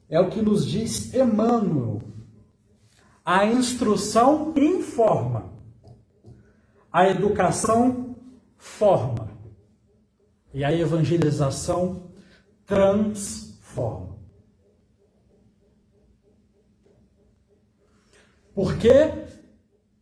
É 0.08 0.18
o 0.18 0.30
que 0.30 0.40
nos 0.42 0.66
diz 0.66 1.14
Emmanuel 1.14 2.02
a 3.24 3.44
instrução 3.46 4.52
informa, 4.56 5.52
a 6.92 7.08
educação 7.08 7.99
forma 8.60 9.30
e 10.52 10.62
a 10.62 10.70
evangelização 10.70 12.10
transforma. 12.66 14.18
Porque 18.54 19.12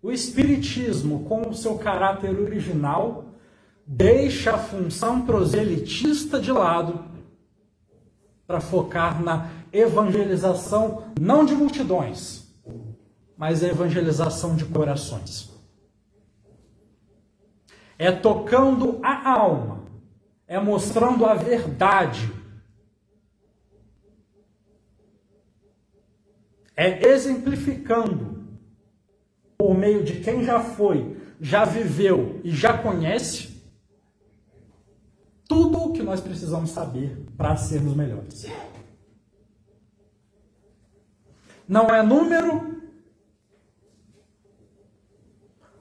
o 0.02 0.10
Espiritismo, 0.10 1.24
com 1.24 1.48
o 1.48 1.54
seu 1.54 1.78
caráter 1.78 2.36
original, 2.38 3.26
deixa 3.86 4.54
a 4.54 4.58
função 4.58 5.24
proselitista 5.24 6.40
de 6.40 6.50
lado 6.50 7.04
para 8.46 8.60
focar 8.60 9.22
na 9.22 9.50
evangelização 9.72 11.12
não 11.20 11.44
de 11.44 11.54
multidões, 11.54 12.48
mas 13.36 13.62
a 13.62 13.68
evangelização 13.68 14.56
de 14.56 14.64
corações. 14.64 15.57
É 17.98 18.12
tocando 18.12 19.00
a 19.02 19.30
alma, 19.30 19.84
é 20.46 20.58
mostrando 20.60 21.26
a 21.26 21.34
verdade, 21.34 22.32
é 26.76 27.08
exemplificando 27.08 28.46
por 29.58 29.76
meio 29.76 30.04
de 30.04 30.20
quem 30.20 30.44
já 30.44 30.60
foi, 30.60 31.16
já 31.40 31.64
viveu 31.64 32.40
e 32.44 32.52
já 32.52 32.78
conhece 32.78 33.58
tudo 35.48 35.78
o 35.78 35.92
que 35.92 36.02
nós 36.02 36.20
precisamos 36.20 36.70
saber 36.70 37.26
para 37.36 37.56
sermos 37.56 37.96
melhores. 37.96 38.46
Não 41.66 41.88
é 41.88 42.02
número, 42.02 42.80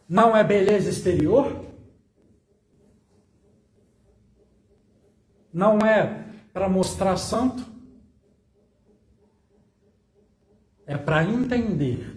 não 0.10 0.36
é 0.36 0.44
beleza 0.44 0.90
exterior? 0.90 1.67
Não 5.58 5.80
é 5.80 6.24
para 6.54 6.70
mostrar 6.70 7.18
santo? 7.18 7.66
É 10.86 10.96
para 10.96 11.24
entender 11.24 12.16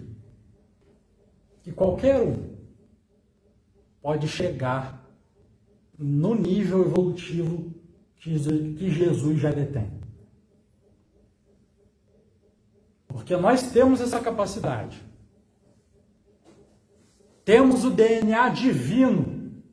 que 1.63 1.71
qualquer 1.71 2.21
um 2.21 2.55
pode 3.99 4.27
chegar 4.27 5.11
no 5.97 6.35
nível 6.35 6.81
evolutivo 6.81 7.73
que 8.19 8.37
Jesus 8.91 9.39
já 9.39 9.49
detém. 9.49 9.91
Porque 13.07 13.35
nós 13.35 13.71
temos 13.71 14.01
essa 14.01 14.19
capacidade. 14.19 15.01
Temos 17.43 17.85
o 17.85 17.89
DNA 17.89 18.49
divino. 18.49 19.63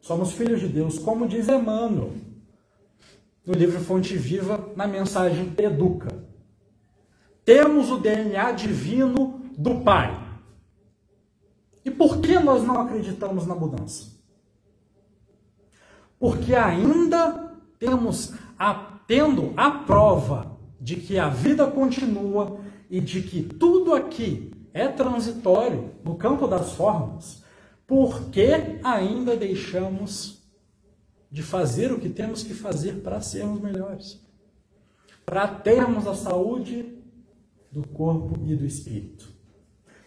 Somos 0.00 0.32
filhos 0.32 0.58
de 0.58 0.66
Deus, 0.66 0.98
como 0.98 1.28
diz 1.28 1.48
Emmanuel 1.48 2.26
no 3.48 3.54
livro 3.54 3.80
Fonte 3.80 4.14
Viva, 4.14 4.68
na 4.76 4.86
mensagem 4.86 5.54
Educa. 5.56 6.22
Temos 7.46 7.90
o 7.90 7.96
DNA 7.96 8.52
divino 8.52 9.40
do 9.56 9.76
Pai. 9.76 10.14
E 11.82 11.90
por 11.90 12.20
que 12.20 12.38
nós 12.38 12.62
não 12.62 12.78
acreditamos 12.78 13.46
na 13.46 13.54
mudança? 13.54 14.18
Porque 16.18 16.54
ainda 16.54 17.56
temos 17.78 18.34
a, 18.58 18.74
tendo 19.06 19.54
a 19.56 19.70
prova 19.70 20.58
de 20.78 20.96
que 20.96 21.18
a 21.18 21.30
vida 21.30 21.66
continua 21.66 22.60
e 22.90 23.00
de 23.00 23.22
que 23.22 23.42
tudo 23.42 23.94
aqui 23.94 24.52
é 24.74 24.88
transitório 24.88 25.94
no 26.04 26.16
campo 26.16 26.46
das 26.46 26.72
formas, 26.72 27.42
por 27.86 28.24
que 28.24 28.78
ainda 28.84 29.34
deixamos 29.34 30.37
de 31.30 31.42
fazer 31.42 31.92
o 31.92 32.00
que 32.00 32.08
temos 32.08 32.42
que 32.42 32.54
fazer 32.54 33.02
para 33.02 33.20
sermos 33.20 33.60
melhores? 33.60 34.20
Para 35.24 35.46
termos 35.46 36.06
a 36.06 36.14
saúde 36.14 36.98
do 37.70 37.86
corpo 37.86 38.40
e 38.46 38.56
do 38.56 38.64
espírito. 38.64 39.30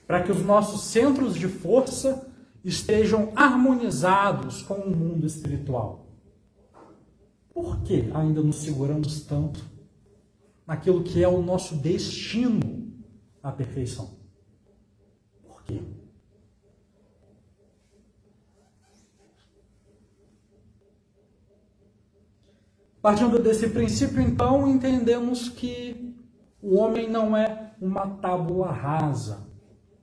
Para 0.07 0.24
que 0.24 0.32
os 0.32 0.43
nossos 0.43 0.82
centros 0.82 1.36
de 1.36 1.47
força 1.47 2.28
estejam 2.63 3.32
harmonizados 3.36 4.61
com 4.61 4.76
o 4.76 4.95
mundo 4.95 5.26
espiritual. 5.26 6.07
Por 7.53 7.82
que 7.82 8.09
ainda 8.13 8.41
nos 8.41 8.57
seguramos 8.57 9.22
tanto 9.22 9.63
naquilo 10.65 11.03
que 11.03 11.24
é 11.24 11.28
o 11.28 11.41
nosso 11.41 11.76
destino 11.76 12.91
à 13.43 13.51
perfeição? 13.51 14.17
Por 15.43 15.63
quê? 15.63 15.82
Partindo 23.02 23.39
desse 23.39 23.68
princípio, 23.70 24.22
então, 24.22 24.68
entendemos 24.68 25.49
que 25.49 26.16
o 26.62 26.78
homem 26.78 27.10
não 27.10 27.36
é 27.36 27.74
uma 27.82 28.08
tábula 28.08 28.72
rasa, 28.72 29.47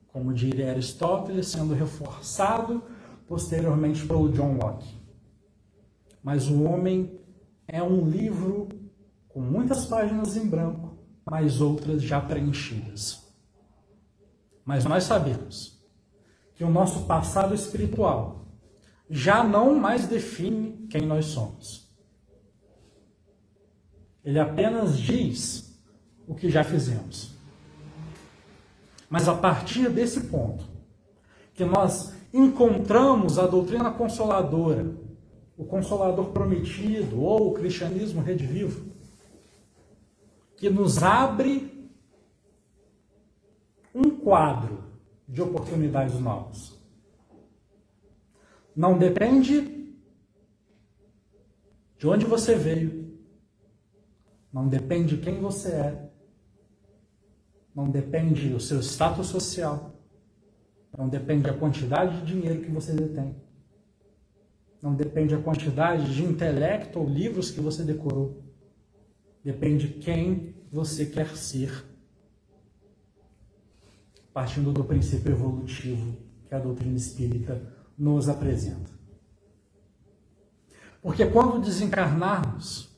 como 0.09 0.33
diria 0.33 0.71
Aristóteles, 0.71 1.47
sendo 1.47 1.73
reforçado 1.73 2.83
posteriormente 3.25 4.05
pelo 4.05 4.29
John 4.33 4.57
Locke. 4.57 4.99
Mas 6.21 6.49
o 6.49 6.63
homem 6.63 7.17
é 7.65 7.81
um 7.81 8.05
livro 8.09 8.67
com 9.29 9.39
muitas 9.39 9.85
páginas 9.85 10.35
em 10.35 10.49
branco, 10.49 10.97
mas 11.23 11.61
outras 11.61 12.01
já 12.01 12.19
preenchidas. 12.19 13.25
Mas 14.65 14.83
nós 14.83 15.05
sabemos 15.05 15.81
que 16.53 16.65
o 16.65 16.69
nosso 16.69 17.05
passado 17.05 17.55
espiritual 17.55 18.45
já 19.09 19.41
não 19.41 19.75
mais 19.75 20.05
define 20.05 20.85
quem 20.89 21.05
nós 21.05 21.25
somos. 21.25 21.88
Ele 24.23 24.39
apenas 24.39 24.97
diz 24.97 25.79
o 26.27 26.35
que 26.35 26.49
já 26.49 26.63
fizemos. 26.63 27.35
Mas 29.09 29.27
a 29.27 29.35
partir 29.35 29.89
desse 29.89 30.21
ponto, 30.27 30.63
que 31.53 31.65
nós 31.65 32.13
encontramos 32.33 33.39
a 33.39 33.47
doutrina 33.47 33.91
consoladora, 33.91 34.93
o 35.57 35.65
consolador 35.65 36.27
prometido 36.27 37.21
ou 37.21 37.49
o 37.49 37.53
cristianismo 37.53 38.21
redivivo, 38.21 38.89
que 40.55 40.69
nos 40.69 41.01
abre 41.01 41.89
um 43.93 44.09
quadro 44.09 44.83
de 45.27 45.41
oportunidades 45.41 46.19
novas. 46.19 46.77
Não 48.75 48.97
depende 48.97 49.93
de 51.97 52.07
onde 52.07 52.25
você 52.25 52.55
veio, 52.55 52.98
não 54.51 54.67
depende 54.67 55.15
de 55.15 55.21
quem 55.21 55.39
você 55.39 55.69
é. 55.69 56.09
Não 57.75 57.89
depende 57.89 58.49
do 58.49 58.59
seu 58.59 58.79
status 58.81 59.27
social. 59.27 59.95
Não 60.97 61.07
depende 61.07 61.43
da 61.43 61.53
quantidade 61.53 62.19
de 62.19 62.33
dinheiro 62.33 62.61
que 62.61 62.71
você 62.71 62.93
detém. 62.93 63.35
Não 64.81 64.95
depende 64.95 65.35
da 65.35 65.41
quantidade 65.41 66.13
de 66.13 66.23
intelecto 66.23 66.99
ou 66.99 67.07
livros 67.07 67.51
que 67.51 67.61
você 67.61 67.83
decorou. 67.83 68.43
Depende 69.43 69.87
de 69.87 69.93
quem 69.95 70.55
você 70.71 71.05
quer 71.05 71.35
ser. 71.35 71.85
Partindo 74.33 74.71
do 74.71 74.83
princípio 74.83 75.31
evolutivo 75.31 76.17
que 76.47 76.55
a 76.55 76.59
doutrina 76.59 76.97
espírita 76.97 77.61
nos 77.97 78.27
apresenta. 78.27 78.89
Porque 81.01 81.25
quando 81.25 81.61
desencarnarmos, 81.61 82.88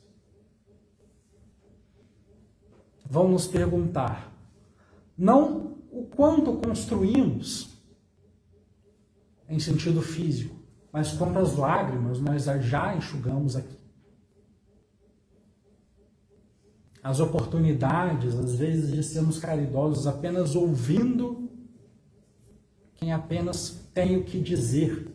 vão 3.12 3.28
nos 3.28 3.46
perguntar 3.46 4.32
não 5.18 5.76
o 5.90 6.06
quanto 6.16 6.54
construímos 6.54 7.68
em 9.46 9.58
sentido 9.58 10.00
físico, 10.00 10.56
mas 10.90 11.12
quantas 11.12 11.54
lágrimas 11.56 12.18
nós 12.18 12.44
já 12.44 12.96
enxugamos 12.96 13.54
aqui. 13.54 13.76
As 17.02 17.20
oportunidades, 17.20 18.34
às 18.34 18.54
vezes, 18.54 18.90
de 18.90 19.02
sermos 19.02 19.38
caridosos 19.38 20.06
apenas 20.06 20.56
ouvindo 20.56 21.50
quem 22.94 23.12
apenas 23.12 23.90
tem 23.92 24.16
o 24.16 24.24
que 24.24 24.40
dizer 24.40 25.11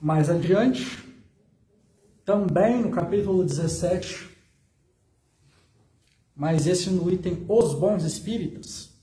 Mais 0.00 0.30
adiante, 0.30 0.98
também 2.24 2.80
no 2.80 2.90
capítulo 2.90 3.44
17, 3.44 4.30
mas 6.34 6.66
esse 6.66 6.88
no 6.88 7.10
item 7.12 7.44
Os 7.46 7.74
Bons 7.74 8.04
Espíritos, 8.04 8.98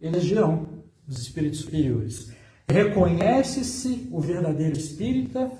eles 0.00 0.24
dirão, 0.24 0.84
os 1.06 1.18
espíritos 1.18 1.60
superiores, 1.60 2.32
reconhece-se 2.66 4.08
o 4.10 4.20
verdadeiro 4.20 4.76
espírita 4.76 5.52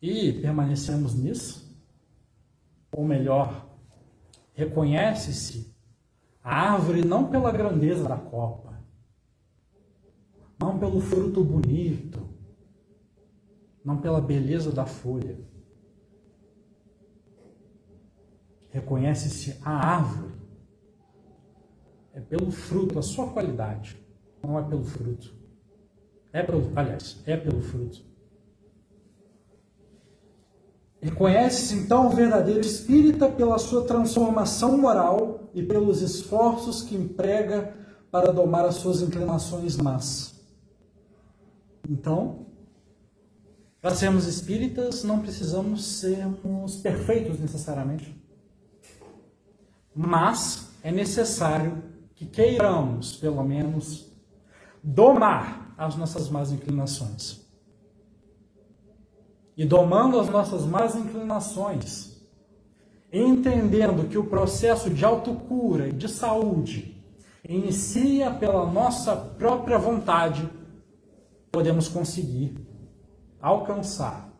e 0.00 0.32
permanecemos 0.34 1.14
nisso? 1.14 1.68
Ou 2.92 3.04
melhor, 3.04 3.68
reconhece-se 4.52 5.74
a 6.42 6.72
árvore 6.72 7.04
não 7.04 7.28
pela 7.30 7.50
grandeza 7.50 8.08
da 8.08 8.16
copa, 8.16 8.69
não 10.60 10.78
pelo 10.78 11.00
fruto 11.00 11.42
bonito, 11.42 12.20
não 13.82 13.96
pela 13.96 14.20
beleza 14.20 14.70
da 14.70 14.84
folha. 14.84 15.38
Reconhece-se 18.68 19.58
a 19.62 19.70
árvore. 19.70 20.38
É 22.12 22.20
pelo 22.20 22.50
fruto, 22.50 22.98
a 22.98 23.02
sua 23.02 23.28
qualidade, 23.30 23.96
não 24.42 24.58
é 24.58 24.62
pelo 24.62 24.84
fruto. 24.84 25.34
É 26.32 26.42
pelo, 26.42 26.70
aliás, 26.76 27.22
é 27.24 27.36
pelo 27.36 27.62
fruto. 27.62 28.04
Reconhece-se 31.00 31.74
então 31.76 32.08
o 32.08 32.10
verdadeiro 32.10 32.60
espírita 32.60 33.28
pela 33.28 33.58
sua 33.58 33.86
transformação 33.86 34.76
moral 34.76 35.48
e 35.54 35.62
pelos 35.62 36.02
esforços 36.02 36.82
que 36.82 36.94
emprega 36.94 37.74
para 38.10 38.32
domar 38.32 38.66
as 38.66 38.74
suas 38.74 39.00
inclinações 39.00 39.76
más. 39.78 40.39
Então, 41.88 42.46
para 43.80 43.94
sermos 43.94 44.26
espíritas, 44.26 45.02
não 45.04 45.20
precisamos 45.20 45.84
sermos 45.84 46.76
perfeitos 46.76 47.40
necessariamente. 47.40 48.14
Mas 49.94 50.70
é 50.82 50.92
necessário 50.92 51.82
que 52.14 52.26
queiramos, 52.26 53.16
pelo 53.16 53.42
menos, 53.42 54.12
domar 54.82 55.74
as 55.78 55.96
nossas 55.96 56.28
más 56.28 56.52
inclinações. 56.52 57.40
E 59.56 59.64
domando 59.64 60.20
as 60.20 60.28
nossas 60.28 60.64
más 60.64 60.94
inclinações, 60.94 62.20
entendendo 63.12 64.08
que 64.08 64.18
o 64.18 64.24
processo 64.24 64.90
de 64.90 65.04
autocura 65.04 65.88
e 65.88 65.92
de 65.92 66.08
saúde 66.08 67.02
inicia 67.48 68.30
pela 68.30 68.70
nossa 68.70 69.16
própria 69.16 69.78
vontade, 69.78 70.48
podemos 71.50 71.88
conseguir 71.88 72.54
alcançar, 73.40 74.30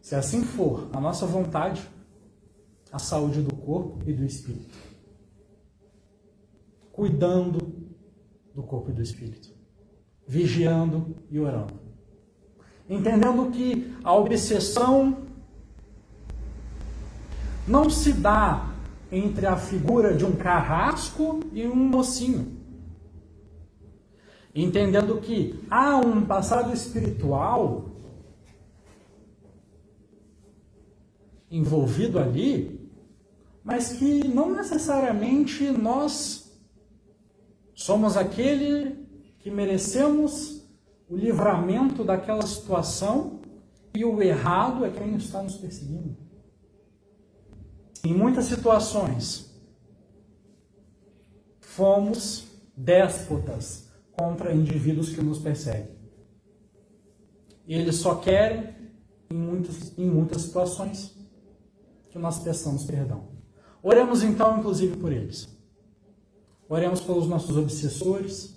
se 0.00 0.14
assim 0.14 0.42
for, 0.42 0.88
a 0.92 1.00
nossa 1.00 1.26
vontade, 1.26 1.88
a 2.90 2.98
saúde 2.98 3.42
do 3.42 3.54
corpo 3.54 3.98
e 4.06 4.12
do 4.12 4.24
espírito. 4.24 4.76
Cuidando 6.92 7.58
do 8.54 8.62
corpo 8.62 8.90
e 8.90 8.94
do 8.94 9.02
espírito. 9.02 9.50
Vigiando 10.26 11.16
e 11.30 11.38
orando. 11.38 11.74
Entendendo 12.88 13.50
que 13.50 13.94
a 14.02 14.14
obsessão 14.14 15.26
não 17.66 17.90
se 17.90 18.12
dá 18.12 18.74
entre 19.12 19.46
a 19.46 19.56
figura 19.56 20.14
de 20.14 20.24
um 20.24 20.32
carrasco 20.32 21.40
e 21.52 21.66
um 21.66 21.76
mocinho. 21.76 22.57
Entendendo 24.54 25.20
que 25.20 25.62
há 25.70 25.96
um 25.96 26.24
passado 26.24 26.72
espiritual 26.72 27.90
envolvido 31.50 32.18
ali, 32.18 32.90
mas 33.62 33.92
que 33.92 34.26
não 34.26 34.50
necessariamente 34.50 35.70
nós 35.70 36.60
somos 37.74 38.16
aquele 38.16 39.06
que 39.38 39.50
merecemos 39.50 40.66
o 41.08 41.16
livramento 41.16 42.04
daquela 42.04 42.46
situação 42.46 43.40
e 43.94 44.04
o 44.04 44.22
errado 44.22 44.84
é 44.84 44.90
quem 44.90 45.14
está 45.16 45.42
nos 45.42 45.56
perseguindo. 45.56 46.16
Em 48.04 48.14
muitas 48.14 48.44
situações, 48.44 49.54
fomos 51.60 52.46
déspotas 52.76 53.87
contra 54.18 54.52
indivíduos 54.52 55.10
que 55.10 55.22
nos 55.22 55.38
perseguem. 55.38 55.96
E 57.66 57.74
eles 57.74 57.96
só 57.96 58.16
querem, 58.16 58.74
em 59.30 59.36
muitas, 59.36 59.96
em 59.96 60.06
muitas 60.06 60.42
situações, 60.42 61.14
que 62.10 62.18
nós 62.18 62.40
peçamos 62.40 62.84
perdão. 62.84 63.28
Oremos 63.82 64.22
então, 64.24 64.58
inclusive, 64.58 64.96
por 64.96 65.12
eles. 65.12 65.48
Oremos 66.68 67.00
pelos 67.00 67.28
nossos 67.28 67.56
obsessores. 67.56 68.56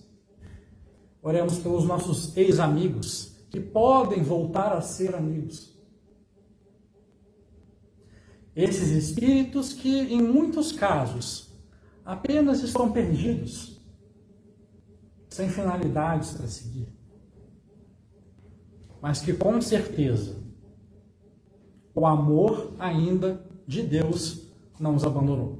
Oremos 1.22 1.59
pelos 1.59 1.86
nossos 1.86 2.36
ex-amigos, 2.36 3.36
que 3.51 3.59
podem 3.59 4.24
voltar 4.24 4.74
a 4.74 4.82
ser 4.82 5.14
amigos. 5.14 5.78
Esses 8.55 8.89
espíritos 8.89 9.74
que, 9.74 9.89
em 9.89 10.22
muitos 10.22 10.72
casos, 10.72 11.53
apenas 12.03 12.64
estão 12.64 12.91
perdidos, 12.91 13.81
sem 15.32 15.50
finalidades 15.50 16.34
para 16.34 16.46
seguir, 16.46 16.88
mas 19.02 19.22
que 19.22 19.34
com 19.34 19.60
certeza 19.62 20.38
o 21.96 22.06
amor 22.06 22.74
ainda 22.78 23.44
de 23.66 23.82
Deus 23.82 24.52
não 24.78 24.96
os 24.96 25.06
abandonou. 25.06 25.58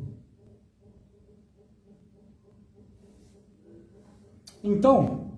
Então, 4.64 5.32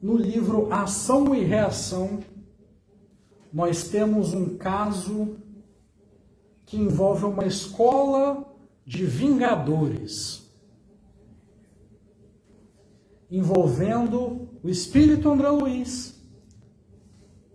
no 0.00 0.16
livro 0.16 0.72
Ação 0.72 1.34
e 1.34 1.44
Reação, 1.44 2.20
nós 3.52 3.88
temos 3.88 4.32
um 4.32 4.56
caso 4.56 5.36
que 6.64 6.76
envolve 6.76 7.24
uma 7.24 7.44
escola 7.44 8.54
de 8.86 9.04
vingadores, 9.04 10.43
envolvendo 13.36 14.48
o 14.62 14.68
espírito 14.68 15.28
André 15.28 15.48
Luiz 15.48 16.14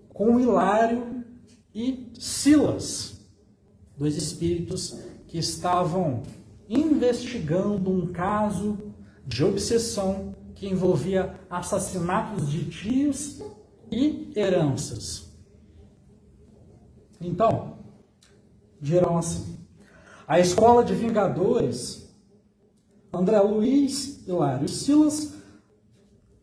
com 0.10 0.38
Hilário 0.38 1.24
e 1.74 2.12
Silas, 2.20 3.26
dois 3.98 4.18
espíritos 4.18 5.00
que 5.26 5.38
estavam 5.38 6.24
investigando 6.68 7.90
um 7.90 8.08
caso 8.08 8.78
de 9.26 9.46
obsessão 9.46 10.36
que 10.54 10.68
envolvia 10.68 11.40
assassinatos 11.50 12.50
de 12.50 12.66
tios 12.66 13.42
e 13.90 14.34
heranças. 14.36 15.32
Então, 17.22 17.78
dirão 18.82 19.18
assim: 19.18 19.58
a 20.28 20.42
escola 20.42 20.84
de 20.84 20.94
vingadores, 20.94 22.14
André 23.14 23.40
Luiz, 23.40 24.28
Hilário 24.28 24.66
e 24.66 24.70
Silas, 24.70 25.39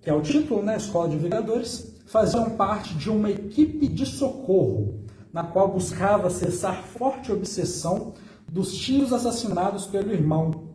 que 0.06 0.10
é 0.10 0.14
o 0.14 0.22
título, 0.22 0.62
né? 0.62 0.76
Escola 0.76 1.08
de 1.08 1.16
Vingadores, 1.16 1.92
faziam 2.06 2.50
parte 2.50 2.94
de 2.94 3.10
uma 3.10 3.28
equipe 3.28 3.88
de 3.88 4.06
socorro, 4.06 5.00
na 5.32 5.42
qual 5.42 5.66
buscava 5.66 6.30
cessar 6.30 6.84
forte 6.84 7.32
obsessão 7.32 8.14
dos 8.48 8.72
tios 8.72 9.12
assassinados 9.12 9.84
pelo 9.84 10.12
irmão, 10.12 10.68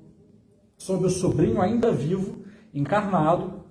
sobre 0.77 1.07
o 1.07 1.09
sobrinho 1.09 1.61
ainda 1.61 1.93
vivo, 1.93 2.39
encarnado. 2.73 3.63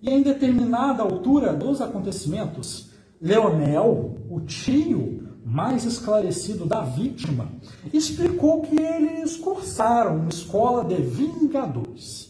E 0.00 0.08
em 0.08 0.22
determinada 0.22 1.02
altura 1.02 1.52
dos 1.52 1.82
acontecimentos, 1.82 2.88
Leonel, 3.20 4.16
o 4.30 4.40
tio 4.40 5.28
mais 5.44 5.84
esclarecido 5.84 6.64
da 6.64 6.80
vítima, 6.80 7.52
explicou 7.92 8.62
que 8.62 8.80
eles 8.80 9.36
cursaram 9.36 10.16
uma 10.16 10.30
escola 10.30 10.86
de 10.86 10.94
vingadores. 10.94 12.27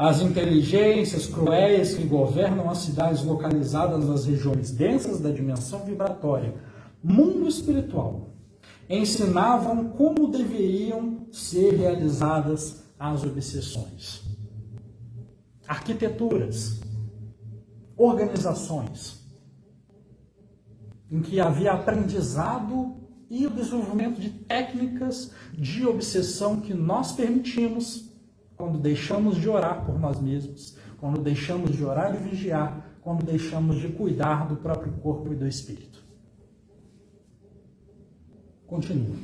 As 0.00 0.22
inteligências 0.22 1.26
cruéis 1.26 1.92
que 1.92 2.04
governam 2.04 2.70
as 2.70 2.78
cidades 2.78 3.22
localizadas 3.22 4.02
nas 4.08 4.24
regiões 4.24 4.70
densas 4.70 5.20
da 5.20 5.30
dimensão 5.30 5.84
vibratória, 5.84 6.54
mundo 7.04 7.46
espiritual, 7.46 8.30
ensinavam 8.88 9.90
como 9.90 10.28
deveriam 10.28 11.26
ser 11.30 11.74
realizadas 11.74 12.82
as 12.98 13.24
obsessões. 13.24 14.22
Arquiteturas, 15.68 16.80
organizações, 17.94 19.20
em 21.10 21.20
que 21.20 21.38
havia 21.38 21.72
aprendizado 21.72 22.96
e 23.28 23.46
o 23.46 23.50
desenvolvimento 23.50 24.18
de 24.18 24.30
técnicas 24.30 25.32
de 25.52 25.86
obsessão 25.86 26.58
que 26.58 26.72
nós 26.72 27.12
permitimos 27.12 28.09
quando 28.60 28.78
deixamos 28.78 29.36
de 29.36 29.48
orar 29.48 29.86
por 29.86 29.98
nós 29.98 30.20
mesmos, 30.20 30.76
quando 31.00 31.22
deixamos 31.22 31.72
de 31.72 31.82
orar 31.82 32.14
e 32.14 32.18
vigiar, 32.18 32.98
quando 33.00 33.24
deixamos 33.24 33.80
de 33.80 33.88
cuidar 33.88 34.46
do 34.46 34.56
próprio 34.56 34.92
corpo 35.00 35.32
e 35.32 35.36
do 35.36 35.48
espírito. 35.48 36.04
Continua. 38.66 39.16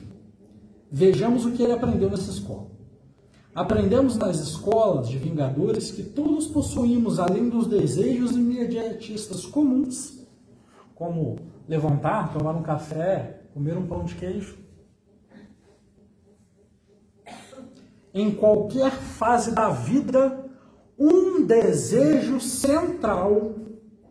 Vejamos 0.90 1.44
o 1.44 1.52
que 1.52 1.62
ele 1.62 1.72
aprendeu 1.72 2.08
nessa 2.08 2.30
escola. 2.30 2.70
Aprendemos 3.54 4.16
nas 4.16 4.38
escolas 4.40 5.08
de 5.08 5.18
vingadores 5.18 5.90
que 5.90 6.02
todos 6.02 6.46
possuímos, 6.46 7.18
além 7.18 7.50
dos 7.50 7.66
desejos 7.66 8.32
imediatistas 8.32 9.44
comuns, 9.44 10.26
como 10.94 11.36
levantar, 11.68 12.32
tomar 12.32 12.54
um 12.56 12.62
café, 12.62 13.42
comer 13.52 13.76
um 13.76 13.86
pão 13.86 14.04
de 14.04 14.14
queijo, 14.14 14.56
em 18.16 18.34
qualquer 18.34 18.90
fase 18.92 19.54
da 19.54 19.68
vida 19.68 20.48
um 20.98 21.44
desejo 21.44 22.40
central 22.40 23.54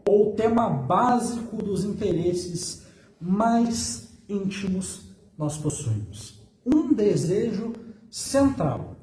ou 0.08 0.36
tema 0.36 0.70
básico 0.70 1.56
dos 1.58 1.84
interesses 1.84 2.86
mais 3.20 4.16
íntimos 4.30 5.10
nós 5.36 5.58
possuímos. 5.58 6.40
Um 6.64 6.94
desejo 6.94 7.74
central. 8.08 8.96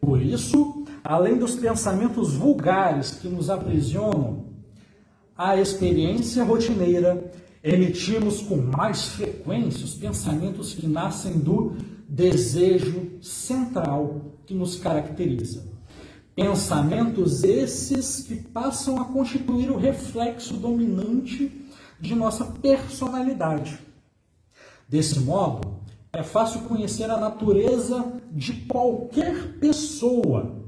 Por 0.00 0.22
isso, 0.22 0.84
além 1.02 1.36
dos 1.36 1.56
pensamentos 1.56 2.34
vulgares 2.34 3.10
que 3.10 3.26
nos 3.26 3.50
aprisionam, 3.50 4.46
a 5.36 5.56
experiência 5.56 6.44
rotineira, 6.44 7.28
emitimos 7.62 8.40
com 8.40 8.56
mais 8.56 9.06
frequência 9.06 9.84
os 9.84 9.94
pensamentos 9.94 10.74
que 10.74 10.86
nascem 10.86 11.38
do 11.38 11.76
desejo 12.08 13.18
central 13.20 14.36
que 14.46 14.54
nos 14.54 14.76
caracteriza. 14.76 15.66
Pensamentos 16.34 17.42
esses 17.42 18.20
que 18.20 18.36
passam 18.36 19.00
a 19.00 19.06
constituir 19.06 19.70
o 19.70 19.78
reflexo 19.78 20.54
dominante 20.54 21.66
de 21.98 22.14
nossa 22.14 22.44
personalidade. 22.44 23.78
Desse 24.88 25.18
modo, 25.20 25.80
é 26.12 26.22
fácil 26.22 26.62
conhecer 26.62 27.10
a 27.10 27.18
natureza 27.18 28.20
de 28.30 28.52
qualquer 28.66 29.58
pessoa, 29.58 30.64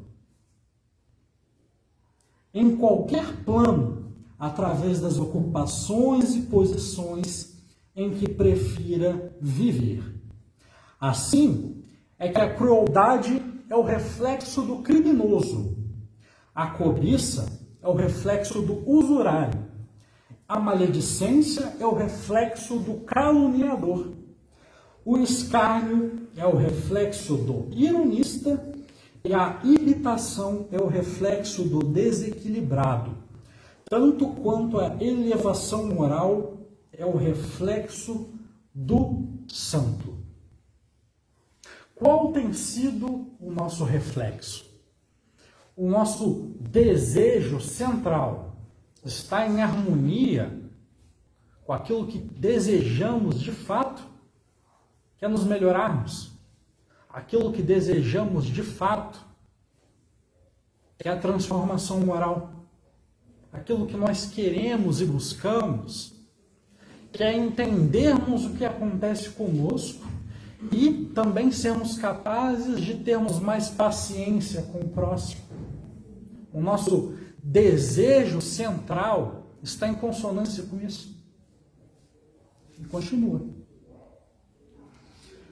em 2.52 2.76
qualquer 2.76 3.44
plano, 3.44 3.97
através 4.38 5.00
das 5.00 5.18
ocupações 5.18 6.36
e 6.36 6.42
posições 6.42 7.58
em 7.94 8.10
que 8.10 8.28
prefira 8.28 9.36
viver. 9.40 10.04
Assim, 11.00 11.82
é 12.18 12.28
que 12.28 12.40
a 12.40 12.54
crueldade 12.54 13.42
é 13.68 13.74
o 13.74 13.82
reflexo 13.82 14.62
do 14.62 14.76
criminoso, 14.76 15.76
a 16.54 16.68
cobiça 16.68 17.46
é 17.82 17.88
o 17.88 17.94
reflexo 17.94 18.62
do 18.62 18.88
usurário, 18.88 19.66
a 20.48 20.58
maledicência 20.58 21.76
é 21.78 21.86
o 21.86 21.94
reflexo 21.94 22.78
do 22.78 23.00
caluniador, 23.00 24.12
o 25.04 25.18
escárnio 25.18 26.28
é 26.36 26.46
o 26.46 26.56
reflexo 26.56 27.36
do 27.36 27.68
ironista 27.72 28.72
e 29.24 29.34
a 29.34 29.60
irritação 29.64 30.68
é 30.70 30.80
o 30.80 30.86
reflexo 30.86 31.64
do 31.64 31.80
desequilibrado, 31.80 33.17
tanto 33.88 34.28
quanto 34.28 34.78
a 34.78 35.02
elevação 35.02 35.86
moral 35.86 36.58
é 36.92 37.04
o 37.04 37.16
reflexo 37.16 38.34
do 38.74 39.28
santo. 39.48 40.18
Qual 41.94 42.32
tem 42.32 42.52
sido 42.52 43.32
o 43.40 43.50
nosso 43.50 43.84
reflexo? 43.84 44.68
O 45.76 45.88
nosso 45.88 46.54
desejo 46.60 47.60
central 47.60 48.56
está 49.04 49.46
em 49.46 49.62
harmonia 49.62 50.58
com 51.64 51.72
aquilo 51.72 52.06
que 52.06 52.18
desejamos 52.18 53.40
de 53.40 53.52
fato? 53.52 54.02
Quer 55.18 55.28
nos 55.28 55.44
melhorarmos? 55.44 56.32
Aquilo 57.10 57.52
que 57.52 57.62
desejamos 57.62 58.46
de 58.46 58.62
fato 58.62 59.18
é 60.98 61.08
a 61.08 61.18
transformação 61.18 62.00
moral. 62.00 62.57
Aquilo 63.52 63.86
que 63.86 63.96
nós 63.96 64.26
queremos 64.26 65.00
e 65.00 65.04
buscamos, 65.04 66.14
que 67.12 67.22
é 67.22 67.36
entendermos 67.36 68.44
o 68.44 68.54
que 68.54 68.64
acontece 68.64 69.30
conosco 69.30 70.06
e 70.72 71.10
também 71.14 71.50
sermos 71.50 71.96
capazes 71.96 72.80
de 72.80 72.94
termos 72.94 73.38
mais 73.38 73.68
paciência 73.68 74.62
com 74.62 74.80
o 74.80 74.88
próximo. 74.88 75.42
O 76.52 76.60
nosso 76.60 77.14
desejo 77.42 78.40
central 78.40 79.54
está 79.62 79.88
em 79.88 79.94
consonância 79.94 80.64
com 80.64 80.80
isso. 80.80 81.16
E 82.78 82.84
continua. 82.84 83.40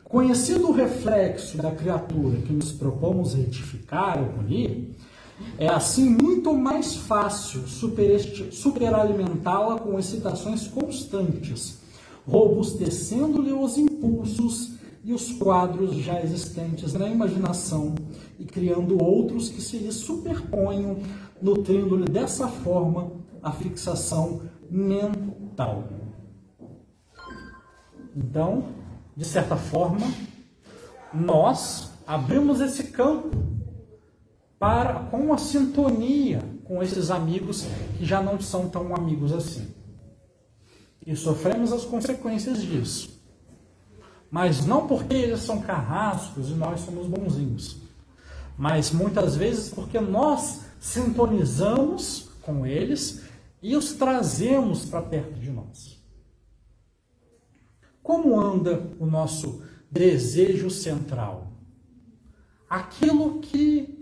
Conhecido 0.05 0.69
o 0.69 0.73
reflexo 0.73 1.57
da 1.57 1.71
criatura 1.73 2.41
que 2.41 2.53
nos 2.53 2.71
propomos 2.73 3.35
retificar 3.35 4.23
ou 4.23 4.29
punir, 4.29 4.95
é 5.59 5.69
assim 5.69 6.09
muito 6.09 6.53
mais 6.55 6.95
fácil 6.95 7.65
superalimentá-la 8.51 9.79
com 9.79 9.99
excitações 9.99 10.67
constantes, 10.67 11.79
robustecendo-lhe 12.27 13.53
os 13.53 13.77
impulsos 13.77 14.77
e 15.05 15.13
os 15.13 15.33
quadros 15.33 15.95
já 15.97 16.21
existentes 16.21 16.93
na 16.93 17.09
imaginação 17.09 17.95
e 18.39 18.45
criando 18.45 19.03
outros 19.03 19.49
que 19.49 19.63
se 19.63 19.79
lhe 19.79 19.93
superponham, 19.93 20.99
nutrindo-lhe 21.41 22.07
dessa 22.07 22.49
forma 22.49 23.13
a 23.43 23.53
fixação 23.53 24.43
mental. 24.69 25.85
Então, 28.17 28.65
de 29.17 29.25
certa 29.25 29.57
forma, 29.57 30.07
nós 31.15 31.91
abrimos 32.07 32.61
esse 32.61 32.85
campo 32.85 33.31
para 34.59 34.95
com 35.11 35.33
a 35.33 35.39
sintonia 35.39 36.43
com 36.65 36.83
esses 36.83 37.11
amigos 37.11 37.67
que 37.97 38.05
já 38.05 38.23
não 38.23 38.41
são 38.41 38.69
tão 38.69 38.95
amigos 38.95 39.33
assim. 39.33 39.69
E 41.07 41.15
sofremos 41.15 41.73
as 41.73 41.85
consequências 41.85 42.63
disso. 42.63 43.17
Mas 44.31 44.67
não 44.67 44.89
porque 44.89 45.15
eles 45.15 45.41
são 45.41 45.61
carrascos 45.61 46.51
e 46.51 46.55
nós 46.55 46.81
somos 46.81 47.07
bonzinhos, 47.07 47.77
mas 48.59 48.91
muitas 48.91 49.37
vezes 49.37 49.69
porque 49.69 50.01
nós 50.01 50.63
sintonizamos 50.81 52.31
com 52.43 52.67
eles 52.67 53.23
e 53.63 53.77
os 53.77 53.93
trazemos 53.95 54.85
para 54.85 55.03
perto 55.03 55.39
de 55.39 55.51
nós. 55.51 55.97
Como 58.03 58.39
anda 58.39 58.89
o 59.01 59.07
nosso 59.07 59.63
desejo 59.91 60.71
central? 60.71 61.53
Aquilo 62.69 63.41
que, 63.41 63.96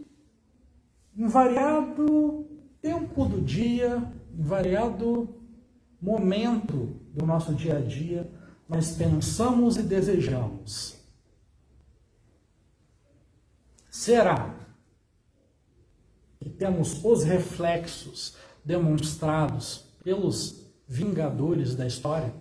em 1.17 1.27
variado 1.29 2.47
tempo 2.81 3.25
do 3.25 3.41
dia, 3.41 4.03
em 4.37 4.43
variado 4.43 5.29
momento 6.01 7.01
do 7.15 7.25
nosso 7.25 7.55
dia 7.55 7.79
a 7.79 7.81
dia, 7.81 8.31
nós 8.69 8.93
pensamos 8.93 9.77
e 9.77 9.83
desejamos. 9.83 10.97
Será 13.89 14.55
que 16.41 16.51
temos 16.51 17.03
os 17.05 17.23
reflexos 17.23 18.37
demonstrados 18.65 19.85
pelos 20.03 20.67
vingadores 20.87 21.75
da 21.75 21.87
história? 21.87 22.35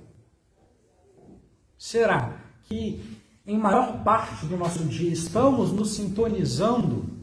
Será 1.77 2.41
que 2.63 3.19
em 3.45 3.57
maior 3.57 4.03
parte 4.03 4.45
do 4.45 4.57
nosso 4.57 4.83
dia 4.85 5.11
estamos 5.11 5.71
nos 5.71 5.91
sintonizando 5.91 7.22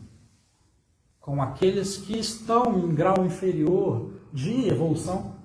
com 1.20 1.42
aqueles 1.42 1.98
que 1.98 2.18
estão 2.18 2.78
em 2.78 2.94
grau 2.94 3.24
inferior 3.24 4.10
de 4.32 4.68
evolução? 4.68 5.36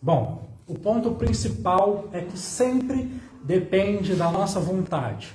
Bom, 0.00 0.48
o 0.66 0.74
ponto 0.74 1.12
principal 1.14 2.08
é 2.12 2.20
que 2.20 2.38
sempre 2.38 3.20
depende 3.42 4.14
da 4.14 4.30
nossa 4.30 4.60
vontade. 4.60 5.34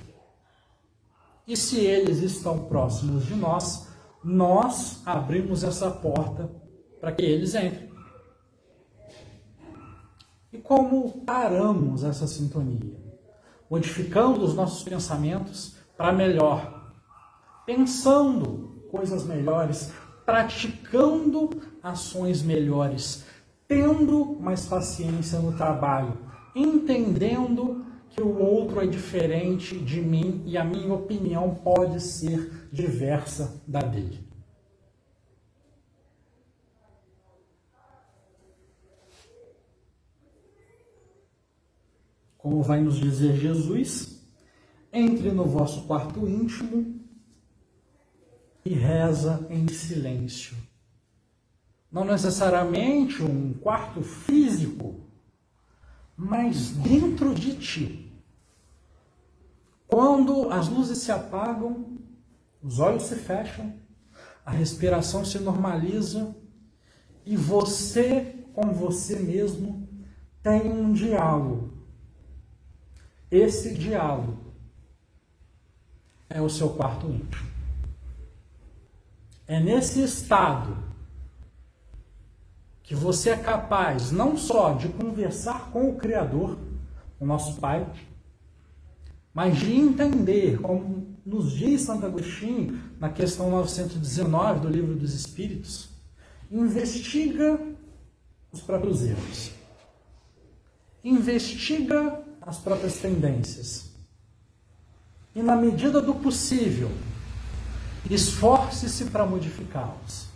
E 1.45 1.57
se 1.57 1.79
eles 1.79 2.19
estão 2.19 2.65
próximos 2.65 3.25
de 3.25 3.35
nós, 3.35 3.87
nós 4.23 5.01
abrimos 5.05 5.63
essa 5.63 5.91
porta 5.91 6.49
para 7.01 7.11
que 7.11 7.21
eles 7.21 7.53
entrem. 7.53 7.91
E 10.53 10.57
como 10.59 11.25
paramos 11.25 12.03
essa 12.03 12.27
sintonia? 12.27 12.95
Modificando 13.69 14.45
os 14.45 14.53
nossos 14.53 14.83
pensamentos 14.83 15.75
para 15.97 16.13
melhor, 16.13 16.82
pensando 17.65 18.83
coisas 18.89 19.25
melhores, 19.25 19.91
praticando 20.25 21.49
ações 21.81 22.41
melhores, 22.41 23.25
tendo 23.67 24.37
mais 24.39 24.65
paciência 24.65 25.39
no 25.39 25.55
trabalho, 25.57 26.17
entendendo 26.55 27.85
que 28.09 28.21
o 28.21 28.37
outro 28.39 28.79
é 28.79 28.85
diferente 28.85 29.77
de 29.77 29.99
mim 29.99 30.43
e 30.45 30.57
a 30.57 30.63
minha 30.63 30.93
opinião 30.93 31.55
pode 31.55 31.99
ser 31.99 32.69
diversa 32.71 33.61
da 33.67 33.79
dele. 33.79 34.23
Como 42.37 42.61
vai 42.61 42.81
nos 42.81 42.97
dizer 42.97 43.37
Jesus, 43.37 44.21
entre 44.91 45.31
no 45.31 45.45
vosso 45.45 45.87
quarto 45.87 46.27
íntimo 46.27 47.02
e 48.65 48.73
reza 48.73 49.45
em 49.49 49.67
silêncio 49.67 50.55
não 51.93 52.03
necessariamente 52.03 53.21
um 53.21 53.53
quarto 53.53 54.01
físico, 54.01 54.99
mas 56.17 56.71
dentro 56.71 57.35
de 57.35 57.55
ti. 57.55 58.11
Quando 59.87 60.49
as 60.49 60.67
luzes 60.67 60.97
se 60.97 61.11
apagam, 61.11 61.99
os 62.63 62.79
olhos 62.79 63.03
se 63.03 63.15
fecham, 63.15 63.75
a 64.43 64.49
respiração 64.49 65.23
se 65.23 65.37
normaliza 65.37 66.35
e 67.23 67.37
você 67.37 68.39
com 68.53 68.73
você 68.73 69.19
mesmo 69.19 69.87
tem 70.41 70.67
um 70.67 70.91
diálogo. 70.93 71.73
Esse 73.29 73.71
diálogo 73.75 74.51
é 76.27 76.41
o 76.41 76.49
seu 76.49 76.71
quarto 76.71 77.05
íntimo. 77.05 77.52
É 79.47 79.59
nesse 79.59 80.01
estado 80.01 80.77
que 82.81 82.95
você 82.95 83.31
é 83.31 83.37
capaz 83.37 84.11
não 84.11 84.37
só 84.37 84.73
de 84.73 84.89
conversar 84.89 85.71
com 85.71 85.89
o 85.89 85.95
Criador, 85.95 86.57
o 87.19 87.25
nosso 87.25 87.59
Pai, 87.59 87.87
mas 89.33 89.57
de 89.57 89.73
entender, 89.73 90.59
como 90.59 91.17
nos 91.25 91.51
diz 91.51 91.81
Santo 91.81 92.05
Agostinho 92.05 92.79
na 92.99 93.09
questão 93.09 93.49
919 93.49 94.59
do 94.59 94.69
Livro 94.69 94.95
dos 94.95 95.13
Espíritos, 95.13 95.89
investiga 96.51 97.59
os 98.51 98.61
próprios 98.61 99.03
erros, 99.03 99.51
investiga 101.03 102.21
as 102.41 102.59
próprias 102.59 102.97
tendências. 102.97 103.91
E, 105.33 105.41
na 105.41 105.55
medida 105.55 105.99
do 105.99 106.13
possível, 106.13 106.91
esforce-se 108.09 109.05
para 109.05 109.25
modificá-los. 109.25 110.27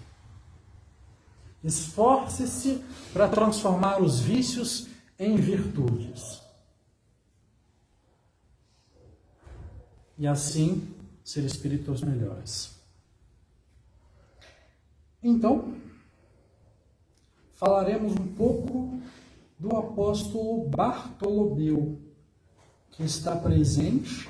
Esforce-se 1.63 2.83
para 3.11 3.27
transformar 3.27 4.01
os 4.01 4.19
vícios 4.19 4.87
em 5.19 5.35
virtudes. 5.35 6.41
E 10.17 10.25
assim 10.25 10.93
ser 11.23 11.43
espíritos 11.43 12.01
melhores. 12.01 12.79
Então, 15.21 15.75
falaremos 17.53 18.13
um 18.13 18.33
pouco 18.33 19.01
do 19.59 19.75
apóstolo 19.75 20.69
Bartolomeu, 20.69 21.99
que 22.91 23.03
está 23.03 23.35
presente 23.35 24.29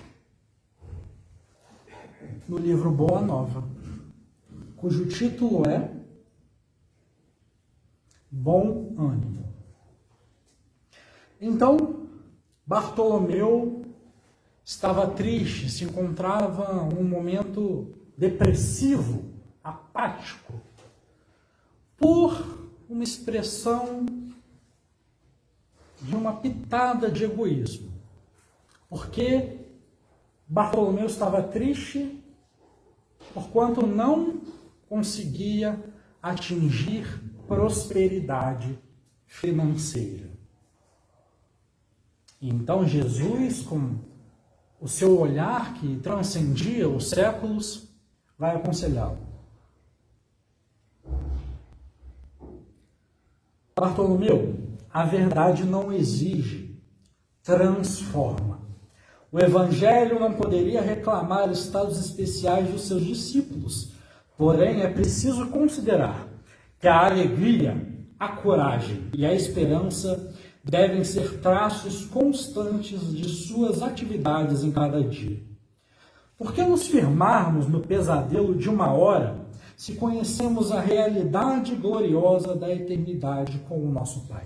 no 2.47 2.57
livro 2.57 2.91
Boa 2.91 3.21
Nova, 3.21 3.63
cujo 4.75 5.05
título 5.07 5.67
é 5.67 5.91
bom 8.31 8.93
ânimo. 8.97 9.53
Então, 11.39 12.07
Bartolomeu 12.65 13.85
estava 14.63 15.07
triste, 15.07 15.69
se 15.69 15.83
encontrava 15.83 16.83
um 16.83 17.03
momento 17.03 17.93
depressivo, 18.17 19.23
apático, 19.63 20.53
por 21.97 22.69
uma 22.89 23.03
expressão 23.03 24.05
de 26.01 26.15
uma 26.15 26.33
pitada 26.33 27.09
de 27.09 27.23
egoísmo. 27.23 27.91
Porque 28.89 29.59
Bartolomeu 30.47 31.05
estava 31.05 31.41
triste 31.41 32.16
porquanto 33.33 33.85
não 33.85 34.41
conseguia 34.89 35.79
atingir 36.21 37.05
prosperidade 37.47 38.77
financeira. 39.25 40.29
Então 42.41 42.87
Jesus, 42.87 43.61
com 43.61 43.95
o 44.79 44.87
seu 44.87 45.19
olhar 45.19 45.73
que 45.75 45.97
transcendia 45.97 46.87
os 46.87 47.09
séculos, 47.09 47.87
vai 48.37 48.55
aconselhá-lo. 48.55 49.17
Bartolomeu, 53.75 54.55
a 54.89 55.05
verdade 55.05 55.63
não 55.63 55.91
exige, 55.91 56.81
transforma. 57.43 58.66
O 59.29 59.39
Evangelho 59.39 60.21
não 60.21 60.31
poderia 60.31 60.81
reclamar 60.81 61.51
estados 61.51 61.99
especiais 61.99 62.69
dos 62.69 62.83
seus 62.83 63.03
discípulos, 63.03 63.91
porém 64.37 64.81
é 64.81 64.87
preciso 64.87 65.47
considerar 65.47 66.27
que 66.79 66.87
a 66.87 67.07
alegria, 67.07 67.75
a 68.17 68.29
coragem 68.29 69.09
e 69.13 69.25
a 69.25 69.33
esperança 69.33 70.33
devem 70.63 71.03
ser 71.03 71.39
traços 71.39 72.05
constantes 72.05 73.11
de 73.13 73.27
suas 73.27 73.81
atividades 73.81 74.63
em 74.63 74.71
cada 74.71 75.03
dia. 75.03 75.41
Por 76.37 76.53
que 76.53 76.61
nos 76.63 76.87
firmarmos 76.87 77.67
no 77.67 77.81
pesadelo 77.81 78.55
de 78.55 78.69
uma 78.69 78.93
hora 78.93 79.45
se 79.75 79.95
conhecemos 79.95 80.71
a 80.71 80.79
realidade 80.79 81.75
gloriosa 81.75 82.55
da 82.55 82.73
eternidade 82.73 83.59
com 83.67 83.77
o 83.77 83.91
nosso 83.91 84.25
Pai? 84.27 84.45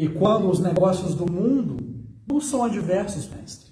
E 0.00 0.08
quando 0.08 0.48
os 0.48 0.60
negócios 0.60 1.14
do 1.14 1.30
mundo 1.30 1.76
não 2.26 2.40
são 2.40 2.64
adversos, 2.64 3.28
mestre? 3.28 3.70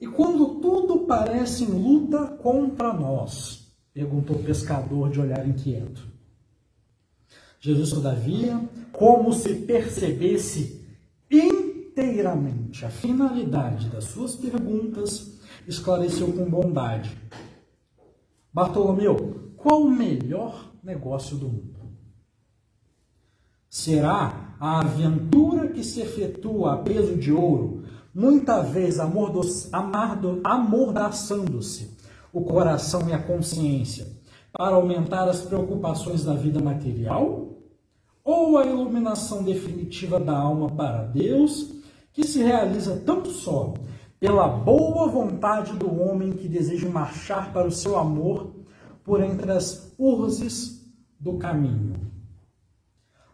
E 0.00 0.06
quando 0.08 0.56
tudo 0.56 1.06
parece 1.06 1.62
em 1.62 1.68
luta 1.68 2.26
contra 2.26 2.92
nós? 2.92 3.72
Perguntou 3.94 4.34
o 4.34 4.42
pescador 4.42 5.08
de 5.10 5.20
olhar 5.20 5.46
inquieto. 5.46 6.08
Jesus, 7.60 7.90
todavia, 7.90 8.60
como 8.90 9.32
se 9.32 9.54
percebesse 9.54 10.84
inteiramente 11.30 12.84
a 12.84 12.90
finalidade 12.90 13.90
das 13.90 14.06
suas 14.06 14.34
perguntas, 14.34 15.38
esclareceu 15.68 16.32
com 16.32 16.50
bondade. 16.50 17.16
Bartolomeu, 18.52 19.52
qual 19.56 19.82
o 19.82 19.90
melhor 19.90 20.72
negócio 20.82 21.36
do 21.36 21.46
mundo? 21.46 21.92
Será 23.70 24.47
a 24.60 24.80
aventura 24.80 25.68
que 25.68 25.84
se 25.84 26.00
efetua 26.00 26.74
a 26.74 26.78
peso 26.78 27.16
de 27.16 27.32
ouro, 27.32 27.84
muita 28.14 28.60
vez 28.60 28.98
amordaçando-se 28.98 31.96
o 32.32 32.40
coração 32.42 33.08
e 33.08 33.12
a 33.12 33.22
consciência 33.22 34.06
para 34.52 34.74
aumentar 34.74 35.28
as 35.28 35.40
preocupações 35.40 36.24
da 36.24 36.34
vida 36.34 36.60
material? 36.60 37.46
Ou 38.24 38.58
a 38.58 38.66
iluminação 38.66 39.42
definitiva 39.42 40.20
da 40.20 40.36
alma 40.36 40.68
para 40.70 41.04
Deus, 41.04 41.72
que 42.12 42.26
se 42.26 42.42
realiza 42.42 43.00
tão 43.06 43.24
só 43.24 43.72
pela 44.20 44.48
boa 44.48 45.08
vontade 45.08 45.72
do 45.74 46.02
homem 46.02 46.32
que 46.32 46.48
deseja 46.48 46.88
marchar 46.88 47.52
para 47.52 47.68
o 47.68 47.72
seu 47.72 47.96
amor 47.96 48.52
por 49.04 49.22
entre 49.22 49.52
as 49.52 49.94
urzes 49.96 50.84
do 51.18 51.38
caminho? 51.38 51.94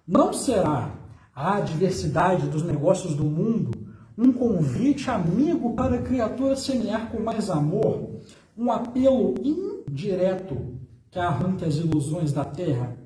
Não 0.07 0.33
será 0.33 0.94
a 1.35 1.57
adversidade 1.57 2.47
dos 2.49 2.63
negócios 2.63 3.15
do 3.15 3.25
mundo 3.25 3.85
um 4.17 4.33
convite 4.33 5.11
amigo 5.11 5.75
para 5.75 5.97
a 5.97 6.03
criatura 6.03 6.55
semear 6.55 7.11
com 7.11 7.21
mais 7.21 7.51
amor, 7.51 8.21
um 8.57 8.71
apelo 8.71 9.35
indireto 9.43 10.79
que 11.11 11.19
arranque 11.19 11.65
as 11.65 11.77
ilusões 11.77 12.33
da 12.33 12.45
terra 12.45 12.97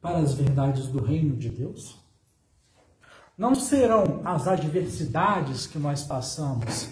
para 0.00 0.18
as 0.18 0.34
verdades 0.34 0.86
do 0.86 1.02
reino 1.02 1.36
de 1.36 1.50
Deus? 1.50 1.98
Não 3.36 3.54
serão 3.54 4.22
as 4.24 4.48
adversidades 4.48 5.66
que 5.66 5.78
nós 5.78 6.04
passamos 6.04 6.88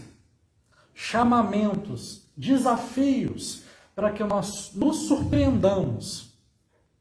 chamamentos, 0.94 2.26
desafios 2.36 3.62
para 3.94 4.10
que 4.12 4.22
nós 4.22 4.72
nos 4.74 5.08
surpreendamos 5.08 6.32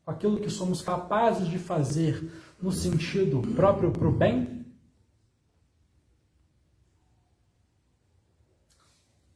com 0.05 0.11
aquilo 0.11 0.39
que 0.39 0.49
somos 0.49 0.81
capazes 0.81 1.47
de 1.47 1.57
fazer 1.57 2.31
no 2.61 2.71
sentido 2.71 3.41
próprio 3.55 3.91
para 3.91 4.07
o 4.07 4.11
bem? 4.11 4.65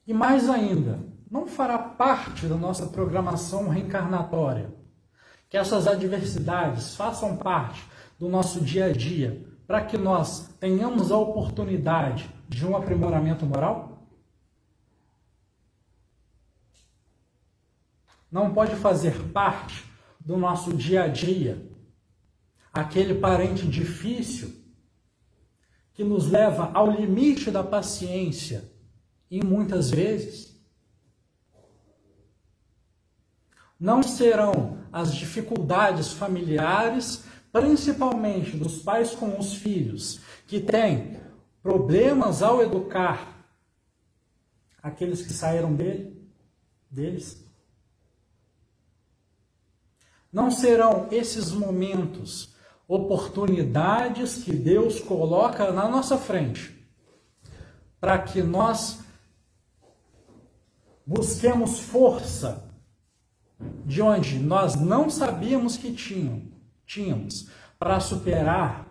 E 0.06 0.14
mais 0.14 0.48
ainda, 0.48 1.00
não 1.28 1.48
fará 1.48 1.76
parte 1.78 2.46
da 2.46 2.56
nossa 2.56 2.86
programação 2.86 3.68
reencarnatória 3.68 4.72
que 5.48 5.56
essas 5.56 5.86
adversidades 5.86 6.94
façam 6.94 7.36
parte 7.36 7.84
do 8.18 8.28
nosso 8.28 8.60
dia 8.60 8.86
a 8.86 8.92
dia 8.92 9.44
para 9.66 9.84
que 9.84 9.98
nós 9.98 10.48
tenhamos 10.60 11.10
a 11.10 11.18
oportunidade 11.18 12.30
de 12.48 12.64
um 12.64 12.76
aprimoramento 12.76 13.44
moral? 13.44 14.06
Não 18.30 18.52
pode 18.54 18.76
fazer 18.76 19.20
parte 19.32 19.84
do 20.20 20.36
nosso 20.36 20.72
dia 20.72 21.04
a 21.04 21.08
dia 21.08 21.65
aquele 22.76 23.14
parente 23.14 23.66
difícil 23.66 24.54
que 25.94 26.04
nos 26.04 26.30
leva 26.30 26.70
ao 26.74 26.90
limite 26.90 27.50
da 27.50 27.64
paciência 27.64 28.70
e 29.30 29.42
muitas 29.42 29.90
vezes 29.90 30.54
não 33.80 34.02
serão 34.02 34.78
as 34.92 35.14
dificuldades 35.14 36.12
familiares, 36.12 37.24
principalmente 37.50 38.56
dos 38.56 38.82
pais 38.82 39.14
com 39.14 39.38
os 39.38 39.54
filhos, 39.54 40.20
que 40.46 40.60
têm 40.60 41.18
problemas 41.62 42.42
ao 42.42 42.62
educar 42.62 43.46
aqueles 44.82 45.22
que 45.22 45.32
saíram 45.32 45.74
dele, 45.74 46.14
deles. 46.90 47.42
Não 50.30 50.50
serão 50.50 51.08
esses 51.10 51.52
momentos 51.52 52.55
oportunidades 52.88 54.44
que 54.44 54.54
Deus 54.54 55.00
coloca 55.00 55.72
na 55.72 55.88
nossa 55.88 56.16
frente 56.16 56.72
para 58.00 58.18
que 58.18 58.42
nós 58.42 59.00
busquemos 61.04 61.80
força 61.80 62.70
de 63.84 64.02
onde 64.02 64.38
nós 64.38 64.76
não 64.76 65.08
sabíamos 65.08 65.76
que 65.76 65.92
tinham, 65.92 66.42
tínhamos 66.84 67.48
para 67.78 67.98
superar 68.00 68.86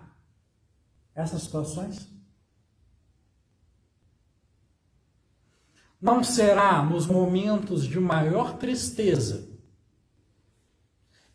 essas 1.13 1.43
situações? 1.43 2.09
Não 6.01 6.23
será 6.23 6.83
nos 6.83 7.07
momentos 7.07 7.85
de 7.85 7.99
maior 7.99 8.57
tristeza 8.57 9.54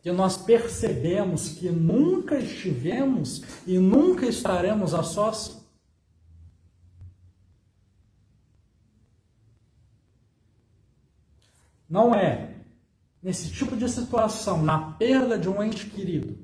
que 0.02 0.10
nós 0.10 0.36
percebemos 0.36 1.50
que 1.50 1.70
nunca 1.70 2.38
estivemos 2.38 3.42
e 3.66 3.78
nunca 3.78 4.26
estaremos 4.26 4.94
a 4.94 5.02
sós? 5.02 5.60
Não 11.88 12.14
é 12.14 12.54
nesse 13.22 13.50
tipo 13.50 13.76
de 13.76 13.88
situação, 13.88 14.62
na 14.62 14.92
perda 14.92 15.38
de 15.38 15.48
um 15.48 15.62
ente 15.62 15.86
querido, 15.90 16.38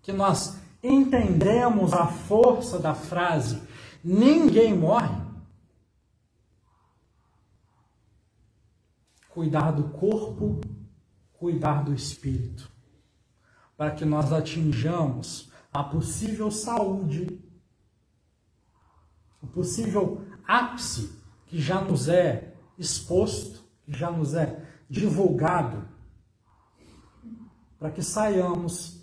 que 0.00 0.12
nós 0.12 0.56
entendemos 0.82 1.92
a 1.92 2.06
força 2.06 2.78
da 2.78 2.94
frase 2.94 3.60
ninguém 4.02 4.76
morre. 4.76 5.20
Cuidar 9.28 9.70
do 9.70 9.90
corpo, 9.90 10.60
cuidar 11.40 11.82
do 11.82 11.94
espírito, 11.94 12.70
para 13.74 13.92
que 13.92 14.04
nós 14.04 14.30
atinjamos 14.30 15.50
a 15.72 15.82
possível 15.82 16.50
saúde, 16.50 17.40
o 19.40 19.46
possível 19.46 20.22
ápice 20.46 21.18
que 21.46 21.58
já 21.58 21.80
nos 21.80 22.10
é 22.10 22.54
exposto, 22.76 23.64
já 23.88 24.10
nos 24.10 24.34
é 24.34 24.68
divulgado, 24.88 25.88
para 27.78 27.90
que 27.90 28.02
saiamos 28.02 29.02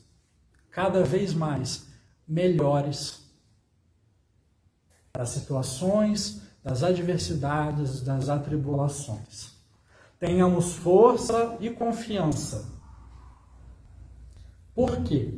cada 0.70 1.04
vez 1.04 1.34
mais 1.34 1.88
melhores 2.28 3.28
das 5.12 5.30
situações, 5.30 6.44
das 6.64 6.84
adversidades, 6.84 8.02
das 8.02 8.30
atribulações. 8.30 9.57
Tenhamos 10.20 10.74
força 10.74 11.58
e 11.60 11.70
confiança. 11.70 12.74
Por 14.74 15.04
quê? 15.04 15.38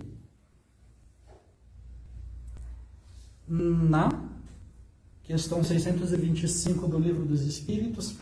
Na 3.48 4.10
questão 5.24 5.64
625 5.64 6.88
do 6.88 6.98
Livro 6.98 7.26
dos 7.26 7.42
Espíritos, 7.42 8.18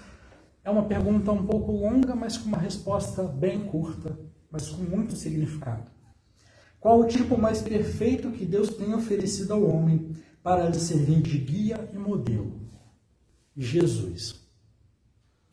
é 0.64 0.70
uma 0.70 0.86
pergunta 0.86 1.32
um 1.32 1.46
pouco 1.46 1.72
longa, 1.72 2.16
mas 2.16 2.38
com 2.38 2.48
uma 2.48 2.58
resposta 2.58 3.24
bem 3.24 3.66
curta, 3.66 4.18
mas 4.52 4.70
com 4.70 4.82
muito 4.84 5.16
significado. 5.16 5.92
Qual 6.80 7.00
o 7.02 7.08
tipo 7.08 7.38
mais 7.38 7.62
perfeito 7.62 8.32
que 8.32 8.46
Deus 8.46 8.70
tem 8.70 8.94
oferecido 8.94 9.54
ao 9.54 9.64
homem 9.64 10.16
para 10.42 10.70
lhe 10.70 10.80
servir 10.80 11.22
de 11.22 11.38
guia 11.38 11.90
e 11.94 11.98
modelo? 11.98 12.62
Jesus. 13.56 14.47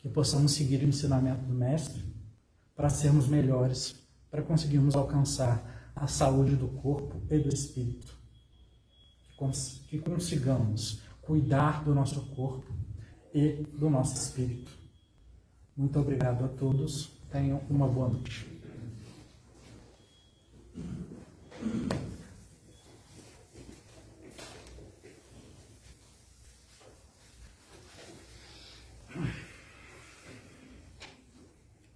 Que 0.05 0.11
possamos 0.11 0.51
seguir 0.51 0.83
o 0.83 0.87
ensinamento 0.87 1.43
do 1.45 1.53
Mestre 1.55 1.99
para 2.75 2.89
sermos 2.89 3.27
melhores, 3.27 3.95
para 4.29 4.43
conseguirmos 4.43 4.95
alcançar 4.95 5.91
a 5.95 6.05
saúde 6.05 6.55
do 6.55 6.67
corpo 6.67 7.23
e 7.27 7.39
do 7.39 7.49
espírito. 7.49 8.15
Que 9.87 9.97
consigamos 9.97 11.01
cuidar 11.23 11.83
do 11.83 11.95
nosso 11.95 12.21
corpo 12.35 12.71
e 13.33 13.65
do 13.79 13.89
nosso 13.89 14.15
espírito. 14.15 14.71
Muito 15.75 15.99
obrigado 15.99 16.45
a 16.45 16.49
todos. 16.49 17.09
Tenham 17.31 17.63
uma 17.67 17.87
boa 17.87 18.09
noite. 18.09 18.45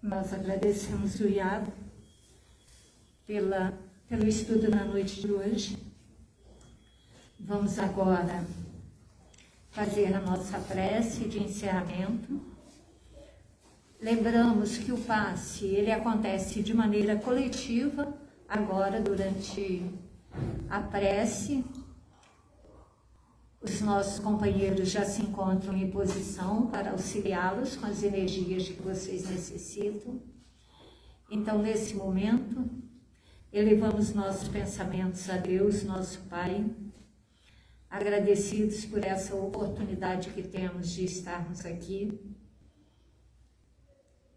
Nós 0.02 0.34
agradecemos 0.34 1.20
o 1.20 1.28
Iago 1.28 1.74
pela, 3.28 3.78
pelo 4.08 4.26
estudo 4.26 4.72
na 4.72 4.86
noite 4.86 5.20
de 5.20 5.30
hoje. 5.30 5.78
Vamos 7.38 7.78
agora 7.78 8.45
fazer 9.72 10.14
a 10.14 10.22
nossa 10.22 10.58
prece 10.58 11.26
de 11.26 11.43
encerramento. 11.43 12.41
Lembramos 14.00 14.78
que 14.78 14.93
o 14.93 14.97
passe 14.97 15.66
ele 15.66 15.91
acontece 15.91 16.64
de 16.64 16.74
maneira 16.74 17.18
coletiva 17.18 18.18
agora 18.47 19.02
durante 19.02 19.84
a 20.70 20.80
prece. 20.80 21.62
Os 23.62 23.82
nossos 23.82 24.20
companheiros 24.20 24.89
já 24.89 25.03
se 25.03 25.22
encontram 25.22 25.76
em 25.76 25.91
posição 25.91 26.68
para 26.68 26.91
auxiliá-los 26.91 27.76
com 27.76 27.88
as 27.88 28.03
energias 28.03 28.70
que 28.70 28.82
vocês 28.82 29.30
necessitam. 29.30 30.22
Então, 31.30 31.62
nesse 31.62 31.93
momento, 31.93 32.70
elevamos 33.51 34.14
nossos 34.14 34.47
pensamentos 34.47 35.30
a 35.30 35.36
Deus, 35.36 35.84
nosso 35.84 36.22
Pai, 36.30 36.66
agradecidos 37.89 38.86
por 38.86 39.03
essa 39.03 39.36
oportunidade 39.36 40.30
que 40.30 40.41
temos 40.41 40.91
de 40.91 41.03
estarmos 41.03 41.66
aqui, 41.66 42.18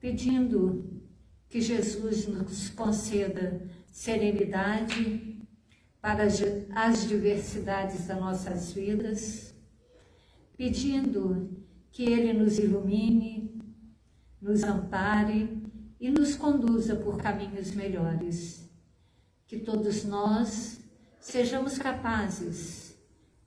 pedindo 0.01 1.01
que 1.49 1.61
Jesus 1.61 2.27
nos 2.27 2.71
conceda 2.71 3.71
serenidade 3.93 5.32
para 6.03 6.25
as 6.25 7.07
diversidades 7.07 8.09
das 8.09 8.21
nossas 8.21 8.73
vidas, 8.73 9.55
pedindo 10.57 11.65
que 11.93 12.03
Ele 12.03 12.33
nos 12.33 12.59
ilumine, 12.59 13.63
nos 14.41 14.65
ampare 14.65 15.63
e 16.01 16.11
nos 16.11 16.35
conduza 16.35 16.97
por 16.97 17.19
caminhos 17.19 17.71
melhores. 17.71 18.69
Que 19.47 19.61
todos 19.61 20.05
nós 20.05 20.81
sejamos 21.21 21.79
capazes 21.79 22.99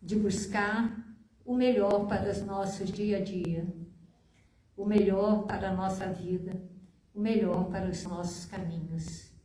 de 0.02 0.16
buscar 0.16 1.06
o 1.44 1.56
melhor 1.56 2.08
para 2.08 2.32
os 2.32 2.42
nossos 2.42 2.90
dia 2.90 3.18
a 3.18 3.22
dia, 3.22 3.68
o 4.78 4.86
melhor 4.86 5.44
para 5.44 5.72
a 5.72 5.76
nossa 5.76 6.08
vida, 6.08 6.64
o 7.14 7.20
melhor 7.20 7.70
para 7.70 7.90
os 7.90 8.04
nossos 8.04 8.46
caminhos 8.46 9.36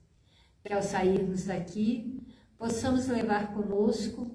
que 0.62 0.72
ao 0.72 0.82
sairmos 0.82 1.46
daqui 1.46 2.19
possamos 2.60 3.08
levar 3.08 3.54
conosco 3.54 4.30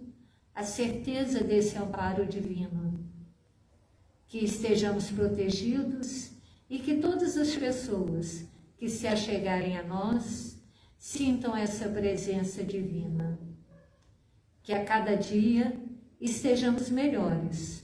a 0.55 0.63
certeza 0.63 1.43
desse 1.43 1.78
amparo 1.78 2.26
divino, 2.26 3.07
que 4.26 4.39
estejamos 4.39 5.11
protegidos 5.11 6.32
e 6.67 6.80
que 6.80 6.95
todas 6.97 7.38
as 7.38 7.55
pessoas 7.55 8.43
que 8.80 8.89
se 8.89 9.05
achegarem 9.05 9.78
a 9.78 9.84
nós 9.84 10.59
sintam 10.97 11.55
essa 11.55 11.88
presença 11.88 12.63
divina. 12.63 13.38
Que 14.63 14.73
a 14.73 14.84
cada 14.84 15.15
dia 15.15 15.80
estejamos 16.19 16.89
melhores. 16.89 17.84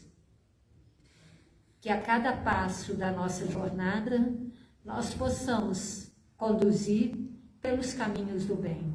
Que 1.80 1.89
a 1.89 2.02
cada 2.02 2.36
passo 2.36 2.96
da 2.96 3.12
nossa 3.12 3.46
jornada 3.46 4.34
nós 4.84 5.14
possamos 5.14 6.12
conduzir 6.36 7.16
pelos 7.62 7.94
caminhos 7.94 8.46
do 8.46 8.56
bem. 8.56 8.91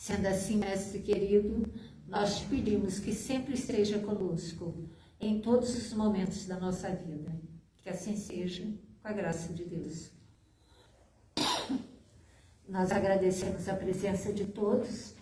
Sendo 0.00 0.28
assim, 0.28 0.56
mestre 0.56 1.00
querido, 1.00 1.70
nós 2.08 2.38
te 2.38 2.46
pedimos 2.46 2.98
que 2.98 3.14
sempre 3.14 3.52
esteja 3.52 3.98
conosco 3.98 4.88
em 5.20 5.42
todos 5.42 5.76
os 5.76 5.92
momentos 5.92 6.46
da 6.46 6.58
nossa 6.58 6.88
vida. 6.88 7.30
Que 7.76 7.90
assim 7.90 8.16
seja, 8.16 8.64
com 9.02 9.08
a 9.08 9.12
graça 9.12 9.52
de 9.52 9.62
Deus. 9.62 10.10
Nós 12.66 12.90
agradecemos 12.90 13.68
a 13.68 13.74
presença 13.74 14.32
de 14.32 14.46
todos 14.46 15.14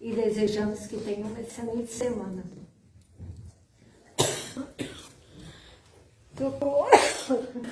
e 0.00 0.14
desejamos 0.14 0.86
que 0.86 0.96
tenham 0.98 1.26
uma 1.26 1.40
excelente 1.40 1.90
semana. 1.90 2.44
Socorro! 6.38 7.71